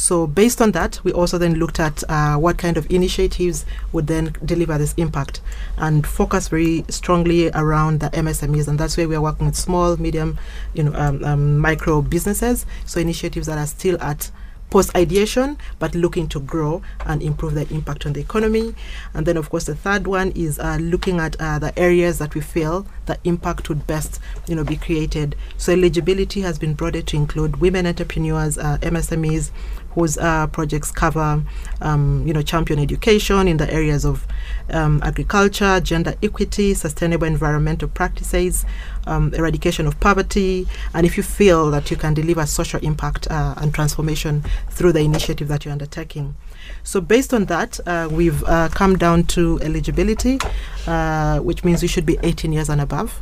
So 0.01 0.27
based 0.27 0.63
on 0.63 0.73
that, 0.73 0.99
we 1.05 1.13
also 1.13 1.37
then 1.37 1.57
looked 1.57 1.79
at 1.79 2.03
uh, 2.09 2.37
what 2.37 2.57
kind 2.57 2.79
of 2.79 2.91
initiatives 2.91 3.67
would 3.93 4.07
then 4.07 4.35
deliver 4.43 4.79
this 4.79 4.95
impact 4.95 5.43
and 5.77 6.07
focus 6.07 6.49
very 6.49 6.87
strongly 6.89 7.51
around 7.51 8.01
the 8.01 8.09
MSMEs, 8.09 8.67
and 8.67 8.79
that's 8.79 8.97
where 8.97 9.07
we 9.07 9.15
are 9.15 9.21
working 9.21 9.45
with 9.45 9.57
small, 9.57 9.99
medium, 9.99 10.39
you 10.73 10.85
know, 10.85 10.95
um, 10.95 11.23
um, 11.23 11.59
micro 11.59 12.01
businesses. 12.01 12.65
So 12.87 12.99
initiatives 12.99 13.47
that 13.47 13.59
are 13.59 13.67
still 13.67 14.01
at 14.01 14.31
post 14.71 14.97
ideation 14.97 15.59
but 15.79 15.95
looking 15.95 16.29
to 16.29 16.41
grow 16.41 16.81
and 17.05 17.23
improve 17.23 17.55
their 17.55 17.67
impact 17.71 18.07
on 18.07 18.13
the 18.13 18.21
economy. 18.21 18.75
And 19.15 19.27
then 19.27 19.37
of 19.37 19.51
course 19.51 19.65
the 19.65 19.75
third 19.75 20.07
one 20.07 20.31
is 20.33 20.59
uh, 20.59 20.79
looking 20.81 21.19
at 21.19 21.37
uh, 21.41 21.59
the 21.59 21.77
areas 21.79 22.19
that 22.21 22.35
we 22.35 22.41
feel 22.41 22.87
the 23.07 23.19
impact 23.25 23.69
would 23.69 23.87
best 23.87 24.21
you 24.47 24.55
know 24.55 24.65
be 24.65 24.77
created. 24.77 25.37
So 25.59 25.73
eligibility 25.73 26.41
has 26.43 26.59
been 26.59 26.75
broadened 26.75 27.09
to 27.09 27.17
include 27.17 27.61
women 27.61 27.87
entrepreneurs 27.87 28.57
uh, 28.59 28.79
msmes 28.81 29.51
whose 29.91 30.17
uh, 30.19 30.47
projects 30.49 30.91
cover, 30.93 31.43
um, 31.81 32.25
you 32.27 32.33
know, 32.33 32.43
champion 32.43 32.79
education 32.79 33.49
in 33.49 33.57
the 33.57 33.73
areas 33.73 34.05
of 34.05 34.27
um, 34.71 35.01
agriculture, 35.03 35.81
gender 35.81 36.15
equity, 36.23 36.75
sustainable 36.75 37.27
environmental 37.27 37.89
practices, 37.89 38.65
um, 39.07 39.35
eradication 39.35 39.87
of 39.87 39.99
poverty, 40.01 40.67
and 40.95 41.07
if 41.07 41.17
you 41.17 41.23
feel 41.23 41.71
that 41.71 41.91
you 41.91 41.97
can 41.97 42.15
deliver 42.15 42.47
social 42.47 42.81
impact 42.81 43.29
uh, 43.31 43.55
and 43.59 43.75
transformation 43.75 44.45
through 44.71 44.93
the 44.93 45.01
initiative 45.01 45.49
that 45.49 45.65
you're 45.65 45.73
undertaking. 45.73 46.37
So, 46.83 47.01
based 47.01 47.35
on 47.35 47.47
that, 47.47 47.81
uh, 47.87 48.09
we've 48.11 48.45
uh, 48.45 48.69
come 48.69 48.97
down 48.97 49.25
to 49.25 49.59
eligibility, 49.63 50.39
uh, 50.87 51.41
which 51.41 51.65
means 51.65 51.83
you 51.83 51.89
should 51.89 52.07
be 52.07 52.19
18 52.23 52.53
years 52.53 52.69
and 52.69 52.81
above 52.81 53.21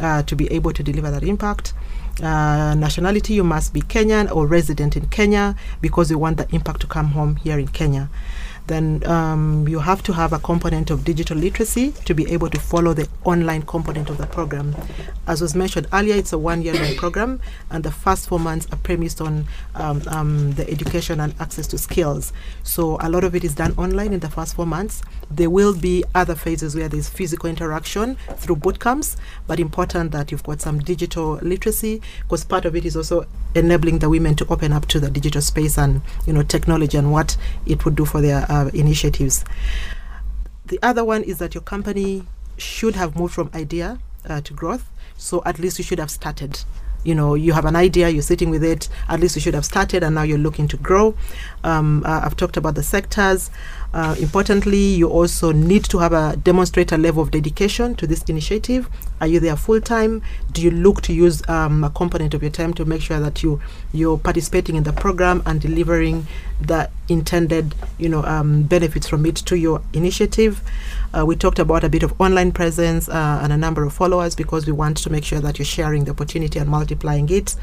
uh, 0.00 0.22
to 0.22 0.36
be 0.36 0.50
able 0.52 0.72
to 0.72 0.82
deliver 0.82 1.10
that 1.10 1.22
impact. 1.22 1.74
Uh, 2.22 2.74
nationality, 2.74 3.34
you 3.34 3.44
must 3.44 3.72
be 3.72 3.80
Kenyan 3.80 4.30
or 4.30 4.46
resident 4.46 4.96
in 4.96 5.06
Kenya 5.08 5.56
because 5.80 6.10
we 6.10 6.16
want 6.16 6.36
the 6.36 6.46
impact 6.54 6.80
to 6.80 6.86
come 6.86 7.08
home 7.08 7.36
here 7.36 7.58
in 7.58 7.68
Kenya 7.68 8.10
then 8.66 9.04
um, 9.06 9.66
you 9.68 9.78
have 9.80 10.02
to 10.04 10.12
have 10.12 10.32
a 10.32 10.38
component 10.38 10.90
of 10.90 11.04
digital 11.04 11.36
literacy 11.36 11.92
to 12.04 12.14
be 12.14 12.30
able 12.30 12.48
to 12.50 12.60
follow 12.60 12.94
the 12.94 13.08
online 13.24 13.62
component 13.62 14.08
of 14.10 14.18
the 14.18 14.26
program. 14.26 14.74
As 15.26 15.40
was 15.40 15.54
mentioned 15.54 15.86
earlier, 15.92 16.14
it's 16.14 16.32
a 16.32 16.38
one-year 16.38 16.74
long 16.74 16.94
program, 16.96 17.40
and 17.70 17.84
the 17.84 17.90
first 17.90 18.28
four 18.28 18.38
months 18.38 18.66
are 18.72 18.78
premised 18.78 19.20
on 19.20 19.46
um, 19.74 20.02
um, 20.08 20.52
the 20.52 20.68
education 20.70 21.20
and 21.20 21.34
access 21.40 21.66
to 21.68 21.78
skills. 21.78 22.32
So 22.62 22.98
a 23.00 23.08
lot 23.08 23.24
of 23.24 23.34
it 23.34 23.44
is 23.44 23.54
done 23.54 23.74
online 23.76 24.12
in 24.12 24.20
the 24.20 24.30
first 24.30 24.54
four 24.54 24.66
months. 24.66 25.02
There 25.30 25.50
will 25.50 25.74
be 25.74 26.04
other 26.14 26.34
phases 26.34 26.74
where 26.74 26.88
there's 26.88 27.08
physical 27.08 27.48
interaction 27.48 28.16
through 28.36 28.56
boot 28.56 28.78
camps, 28.80 29.16
but 29.46 29.60
important 29.60 30.12
that 30.12 30.30
you've 30.30 30.42
got 30.42 30.60
some 30.60 30.78
digital 30.78 31.34
literacy 31.42 32.00
because 32.22 32.44
part 32.44 32.64
of 32.64 32.76
it 32.76 32.84
is 32.84 32.96
also 32.96 33.26
enabling 33.54 33.98
the 33.98 34.08
women 34.08 34.34
to 34.34 34.46
open 34.48 34.72
up 34.72 34.86
to 34.86 34.98
the 34.98 35.10
digital 35.10 35.40
space 35.42 35.78
and 35.78 36.00
you 36.26 36.32
know 36.32 36.42
technology 36.42 36.96
and 36.96 37.12
what 37.12 37.36
it 37.66 37.84
would 37.84 37.94
do 37.94 38.04
for 38.04 38.20
their 38.20 38.50
uh, 38.52 38.70
initiatives. 38.74 39.44
The 40.66 40.78
other 40.82 41.04
one 41.04 41.22
is 41.22 41.38
that 41.38 41.54
your 41.54 41.62
company 41.62 42.26
should 42.58 42.94
have 42.94 43.16
moved 43.16 43.34
from 43.34 43.50
idea 43.54 43.98
uh, 44.28 44.40
to 44.42 44.52
growth. 44.52 44.90
So 45.16 45.42
at 45.46 45.58
least 45.58 45.78
you 45.78 45.84
should 45.84 45.98
have 45.98 46.10
started 46.10 46.64
you 47.04 47.14
know 47.16 47.34
you 47.34 47.52
have 47.52 47.64
an 47.64 47.74
idea 47.74 48.08
you're 48.08 48.22
sitting 48.22 48.48
with 48.48 48.62
it 48.62 48.88
at 49.08 49.18
least 49.18 49.34
you 49.34 49.42
should 49.42 49.54
have 49.54 49.64
started 49.64 50.04
and 50.04 50.14
now 50.14 50.22
you're 50.22 50.38
looking 50.38 50.68
to 50.68 50.76
grow 50.76 51.14
um, 51.64 52.04
uh, 52.06 52.20
i've 52.24 52.36
talked 52.36 52.56
about 52.56 52.76
the 52.76 52.82
sectors 52.82 53.50
uh, 53.94 54.14
importantly 54.18 54.78
you 54.78 55.08
also 55.08 55.52
need 55.52 55.84
to 55.84 55.98
have 55.98 56.12
a 56.12 56.36
demonstrate 56.36 56.92
a 56.92 56.98
level 56.98 57.22
of 57.22 57.30
dedication 57.30 57.94
to 57.94 58.06
this 58.06 58.22
initiative 58.24 58.88
are 59.20 59.26
you 59.26 59.38
there 59.38 59.56
full 59.56 59.80
time 59.80 60.22
do 60.52 60.62
you 60.62 60.70
look 60.70 61.02
to 61.02 61.12
use 61.12 61.46
um, 61.48 61.84
a 61.84 61.90
component 61.90 62.34
of 62.34 62.42
your 62.42 62.50
time 62.50 62.72
to 62.72 62.84
make 62.84 63.02
sure 63.02 63.20
that 63.20 63.42
you 63.42 63.60
you're 63.92 64.18
participating 64.18 64.76
in 64.76 64.82
the 64.84 64.92
program 64.92 65.42
and 65.46 65.60
delivering 65.60 66.26
the 66.60 66.88
intended 67.08 67.74
you 67.98 68.08
know 68.08 68.22
um, 68.24 68.62
benefits 68.62 69.06
from 69.06 69.26
it 69.26 69.36
to 69.36 69.56
your 69.56 69.82
initiative 69.92 70.62
uh, 71.14 71.26
we 71.26 71.36
talked 71.36 71.58
about 71.58 71.84
a 71.84 71.88
bit 71.88 72.02
of 72.02 72.18
online 72.20 72.52
presence 72.52 73.08
uh, 73.08 73.40
and 73.42 73.52
a 73.52 73.56
number 73.56 73.84
of 73.84 73.92
followers 73.92 74.34
because 74.34 74.66
we 74.66 74.72
want 74.72 74.96
to 74.96 75.10
make 75.10 75.24
sure 75.24 75.40
that 75.40 75.58
you're 75.58 75.66
sharing 75.66 76.04
the 76.04 76.10
opportunity 76.10 76.58
and 76.58 76.68
multiplying 76.68 77.28
it. 77.28 77.54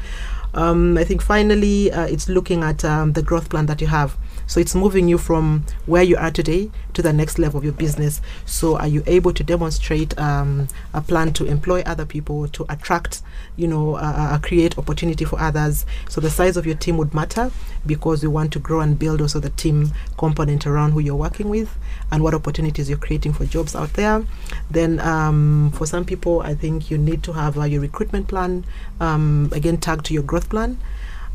Um, 0.54 0.96
I 0.98 1.04
think 1.04 1.22
finally, 1.22 1.90
uh, 1.92 2.06
it's 2.06 2.28
looking 2.28 2.62
at 2.62 2.84
um, 2.84 3.12
the 3.12 3.22
growth 3.22 3.48
plan 3.50 3.66
that 3.66 3.80
you 3.80 3.86
have. 3.88 4.16
So 4.50 4.58
it's 4.58 4.74
moving 4.74 5.06
you 5.06 5.16
from 5.16 5.64
where 5.86 6.02
you 6.02 6.16
are 6.16 6.32
today 6.32 6.72
to 6.94 7.02
the 7.02 7.12
next 7.12 7.38
level 7.38 7.58
of 7.58 7.62
your 7.62 7.72
business. 7.72 8.20
So 8.46 8.76
are 8.76 8.88
you 8.88 9.04
able 9.06 9.32
to 9.32 9.44
demonstrate 9.44 10.18
um, 10.18 10.66
a 10.92 11.00
plan 11.00 11.32
to 11.34 11.44
employ 11.44 11.82
other 11.86 12.04
people, 12.04 12.48
to 12.48 12.66
attract, 12.68 13.22
you 13.54 13.68
know, 13.68 13.94
uh, 13.94 14.40
create 14.40 14.76
opportunity 14.76 15.24
for 15.24 15.38
others? 15.38 15.86
So 16.08 16.20
the 16.20 16.30
size 16.30 16.56
of 16.56 16.66
your 16.66 16.74
team 16.74 16.96
would 16.96 17.14
matter 17.14 17.52
because 17.86 18.22
we 18.22 18.28
want 18.28 18.52
to 18.54 18.58
grow 18.58 18.80
and 18.80 18.98
build 18.98 19.20
also 19.20 19.38
the 19.38 19.50
team 19.50 19.92
component 20.18 20.66
around 20.66 20.90
who 20.90 20.98
you're 20.98 21.14
working 21.14 21.48
with 21.48 21.72
and 22.10 22.20
what 22.20 22.34
opportunities 22.34 22.88
you're 22.88 22.98
creating 22.98 23.34
for 23.34 23.44
jobs 23.44 23.76
out 23.76 23.92
there. 23.92 24.24
Then 24.68 24.98
um, 24.98 25.70
for 25.76 25.86
some 25.86 26.04
people, 26.04 26.40
I 26.40 26.54
think 26.54 26.90
you 26.90 26.98
need 26.98 27.22
to 27.22 27.34
have 27.34 27.56
uh, 27.56 27.62
your 27.62 27.82
recruitment 27.82 28.26
plan 28.26 28.64
um, 28.98 29.48
again 29.52 29.76
tagged 29.76 30.06
to 30.06 30.12
your 30.14 30.24
growth 30.24 30.48
plan 30.48 30.76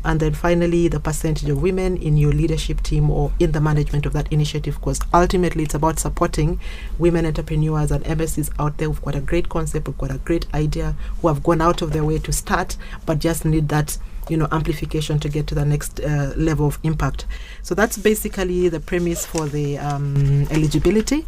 and 0.06 0.20
then 0.20 0.32
finally 0.32 0.86
the 0.86 1.00
percentage 1.00 1.48
of 1.48 1.60
women 1.60 1.96
in 1.96 2.16
your 2.16 2.32
leadership 2.32 2.80
team 2.82 3.10
or 3.10 3.32
in 3.40 3.50
the 3.50 3.60
management 3.60 4.06
of 4.06 4.12
that 4.12 4.32
initiative 4.32 4.76
because 4.76 5.00
ultimately 5.12 5.64
it's 5.64 5.74
about 5.74 5.98
supporting 5.98 6.60
women 6.96 7.26
entrepreneurs 7.26 7.90
and 7.90 8.04
MSCs 8.04 8.52
out 8.60 8.78
there 8.78 8.86
who've 8.86 9.02
got 9.02 9.16
a 9.16 9.20
great 9.20 9.48
concept, 9.48 9.88
who've 9.88 9.98
got 9.98 10.12
a 10.12 10.18
great 10.18 10.46
idea, 10.54 10.94
who 11.20 11.28
have 11.28 11.42
gone 11.42 11.60
out 11.60 11.82
of 11.82 11.92
their 11.92 12.04
way 12.04 12.18
to 12.20 12.32
start 12.32 12.76
but 13.04 13.18
just 13.18 13.44
need 13.44 13.68
that 13.68 13.98
you 14.28 14.36
know 14.36 14.46
amplification 14.52 15.18
to 15.18 15.28
get 15.28 15.48
to 15.48 15.56
the 15.56 15.64
next 15.64 15.98
uh, 16.00 16.32
level 16.36 16.68
of 16.68 16.78
impact. 16.84 17.26
So 17.62 17.74
that's 17.74 17.98
basically 17.98 18.68
the 18.68 18.80
premise 18.80 19.26
for 19.26 19.46
the 19.46 19.78
um, 19.78 20.46
eligibility. 20.50 21.26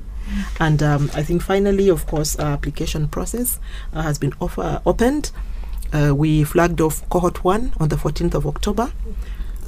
And 0.60 0.82
um, 0.82 1.10
I 1.14 1.22
think 1.22 1.42
finally, 1.42 1.88
of 1.88 2.06
course, 2.06 2.36
our 2.36 2.52
application 2.52 3.08
process 3.08 3.58
uh, 3.92 4.02
has 4.02 4.18
been 4.18 4.34
offer, 4.40 4.82
opened 4.84 5.32
uh, 5.92 6.14
we 6.14 6.44
flagged 6.44 6.80
off 6.80 7.08
cohort 7.08 7.44
one 7.44 7.72
on 7.78 7.88
the 7.88 7.96
14th 7.96 8.34
of 8.34 8.46
October. 8.46 8.92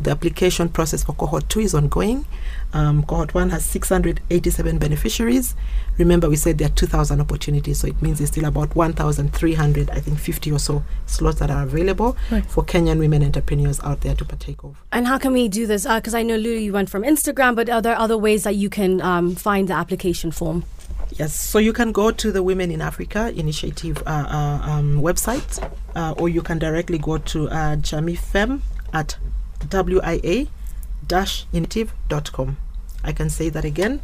The 0.01 0.11
application 0.11 0.71
process 0.71 1.05
for 1.05 1.13
cohort 1.13 1.49
two 1.51 1.61
is 1.61 1.75
ongoing. 1.75 2.25
Um, 2.73 3.03
cohort 3.03 3.35
one 3.35 3.51
has 3.51 3.67
687 3.67 4.79
beneficiaries. 4.79 5.55
Remember, 5.99 6.31
we 6.31 6.37
said 6.37 6.57
there 6.57 6.69
are 6.69 6.71
2,000 6.73 7.21
opportunities, 7.21 7.81
so 7.81 7.89
it 7.89 8.01
means 8.01 8.17
there's 8.19 8.31
still 8.31 8.47
about 8.47 8.75
1,300, 8.75 9.91
I 9.91 10.01
think 10.01 10.19
50 10.19 10.53
or 10.53 10.59
so 10.59 10.83
slots 11.05 11.41
that 11.41 11.51
are 11.51 11.65
available 11.65 12.17
right. 12.31 12.47
for 12.47 12.65
Kenyan 12.65 12.99
women 12.99 13.23
entrepreneurs 13.23 13.79
out 13.81 14.01
there 14.01 14.15
to 14.15 14.25
partake 14.25 14.65
of. 14.65 14.83
And 14.91 15.07
how 15.07 15.19
can 15.19 15.35
we 15.35 15.49
do 15.49 15.67
this? 15.67 15.85
Because 15.85 16.15
uh, 16.15 16.19
I 16.19 16.23
know 16.23 16.37
Lulu, 16.37 16.59
you 16.59 16.73
went 16.73 16.89
from 16.89 17.03
Instagram, 17.03 17.55
but 17.55 17.69
are 17.69 17.83
there 17.83 17.97
other 17.99 18.17
ways 18.17 18.45
that 18.45 18.55
you 18.55 18.71
can 18.71 19.03
um, 19.03 19.35
find 19.35 19.69
the 19.69 19.75
application 19.75 20.31
form? 20.31 20.65
Yes, 21.13 21.35
so 21.35 21.59
you 21.59 21.73
can 21.73 21.91
go 21.93 22.11
to 22.13 22.33
the 22.33 22.43
Women 22.43 22.71
in 22.71 22.81
Africa 22.81 23.33
Initiative 23.35 24.01
uh, 24.07 24.11
uh, 24.11 24.61
um, 24.63 25.03
website, 25.03 25.61
uh, 25.97 26.15
or 26.17 26.29
you 26.29 26.41
can 26.41 26.59
directly 26.59 26.99
go 26.99 27.19
to 27.19 27.49
uh, 27.49 27.75
JamiFem 27.77 28.61
at 28.93 29.19
wia-initiative.com. 29.59 32.57
I 33.03 33.13
can 33.13 33.29
say 33.29 33.49
that 33.49 33.65
again, 33.65 34.01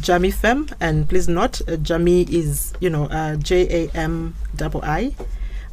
JamiFem, 0.00 0.72
and 0.80 1.08
please 1.08 1.28
note, 1.28 1.60
uh, 1.68 1.76
Jami 1.76 2.22
is, 2.22 2.72
you 2.80 2.90
know, 2.90 3.04
uh, 3.04 3.36
J 3.36 3.86
A 3.86 3.90
M 3.96 4.34
I. 4.60 5.14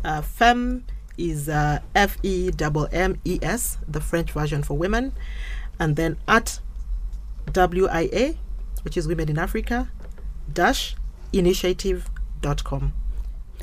Uh, 0.06 0.22
Fem 0.22 0.86
is 1.18 1.50
F 1.50 2.24
E 2.24 2.52
M 2.92 3.20
E 3.26 3.40
S, 3.42 3.80
the 3.88 4.00
French 4.00 4.32
version 4.32 4.62
for 4.62 4.78
women, 4.78 5.13
and 5.80 5.96
then 5.96 6.18
at 6.28 6.60
WIA, 7.48 8.38
which 8.84 8.96
is 8.96 9.08
Women 9.08 9.28
in 9.30 9.40
Africa, 9.40 9.90
initiative.com. 11.34 12.94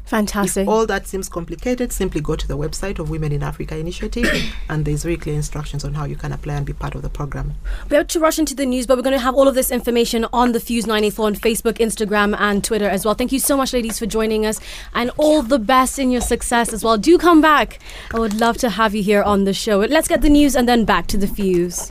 Fantastic. 0.04 0.64
If 0.64 0.68
all 0.68 0.84
that 0.86 1.06
seems 1.06 1.30
complicated, 1.30 1.90
simply 1.90 2.20
go 2.20 2.36
to 2.36 2.46
the 2.46 2.58
website 2.58 2.98
of 2.98 3.08
Women 3.08 3.32
in 3.32 3.42
Africa 3.42 3.76
Initiative, 3.76 4.28
and 4.68 4.84
there's 4.84 5.02
very 5.02 5.16
clear 5.16 5.34
instructions 5.34 5.82
on 5.82 5.94
how 5.94 6.04
you 6.04 6.14
can 6.14 6.30
apply 6.30 6.54
and 6.54 6.66
be 6.66 6.74
part 6.74 6.94
of 6.94 7.00
the 7.00 7.08
program. 7.08 7.54
We 7.88 7.96
have 7.96 8.08
to 8.08 8.20
rush 8.20 8.38
into 8.38 8.54
the 8.54 8.66
news, 8.66 8.86
but 8.86 8.98
we're 8.98 9.02
going 9.02 9.16
to 9.16 9.18
have 9.18 9.34
all 9.34 9.48
of 9.48 9.54
this 9.54 9.70
information 9.70 10.26
on 10.32 10.52
the 10.52 10.60
Fuse 10.60 10.86
984 10.86 11.26
on 11.26 11.34
Facebook, 11.36 11.78
Instagram, 11.78 12.36
and 12.38 12.62
Twitter 12.62 12.88
as 12.88 13.06
well. 13.06 13.14
Thank 13.14 13.32
you 13.32 13.38
so 13.38 13.56
much, 13.56 13.72
ladies, 13.72 13.98
for 13.98 14.04
joining 14.04 14.44
us, 14.44 14.60
and 14.92 15.10
all 15.16 15.42
the 15.42 15.58
best 15.58 15.98
in 15.98 16.10
your 16.10 16.20
success 16.20 16.74
as 16.74 16.84
well. 16.84 16.98
Do 16.98 17.16
come 17.16 17.40
back. 17.40 17.80
I 18.12 18.18
would 18.18 18.38
love 18.38 18.58
to 18.58 18.68
have 18.70 18.94
you 18.94 19.02
here 19.02 19.22
on 19.22 19.44
the 19.44 19.54
show. 19.54 19.78
Let's 19.78 20.08
get 20.08 20.20
the 20.20 20.28
news 20.28 20.54
and 20.54 20.68
then 20.68 20.84
back 20.84 21.06
to 21.08 21.16
the 21.16 21.26
Fuse. 21.26 21.82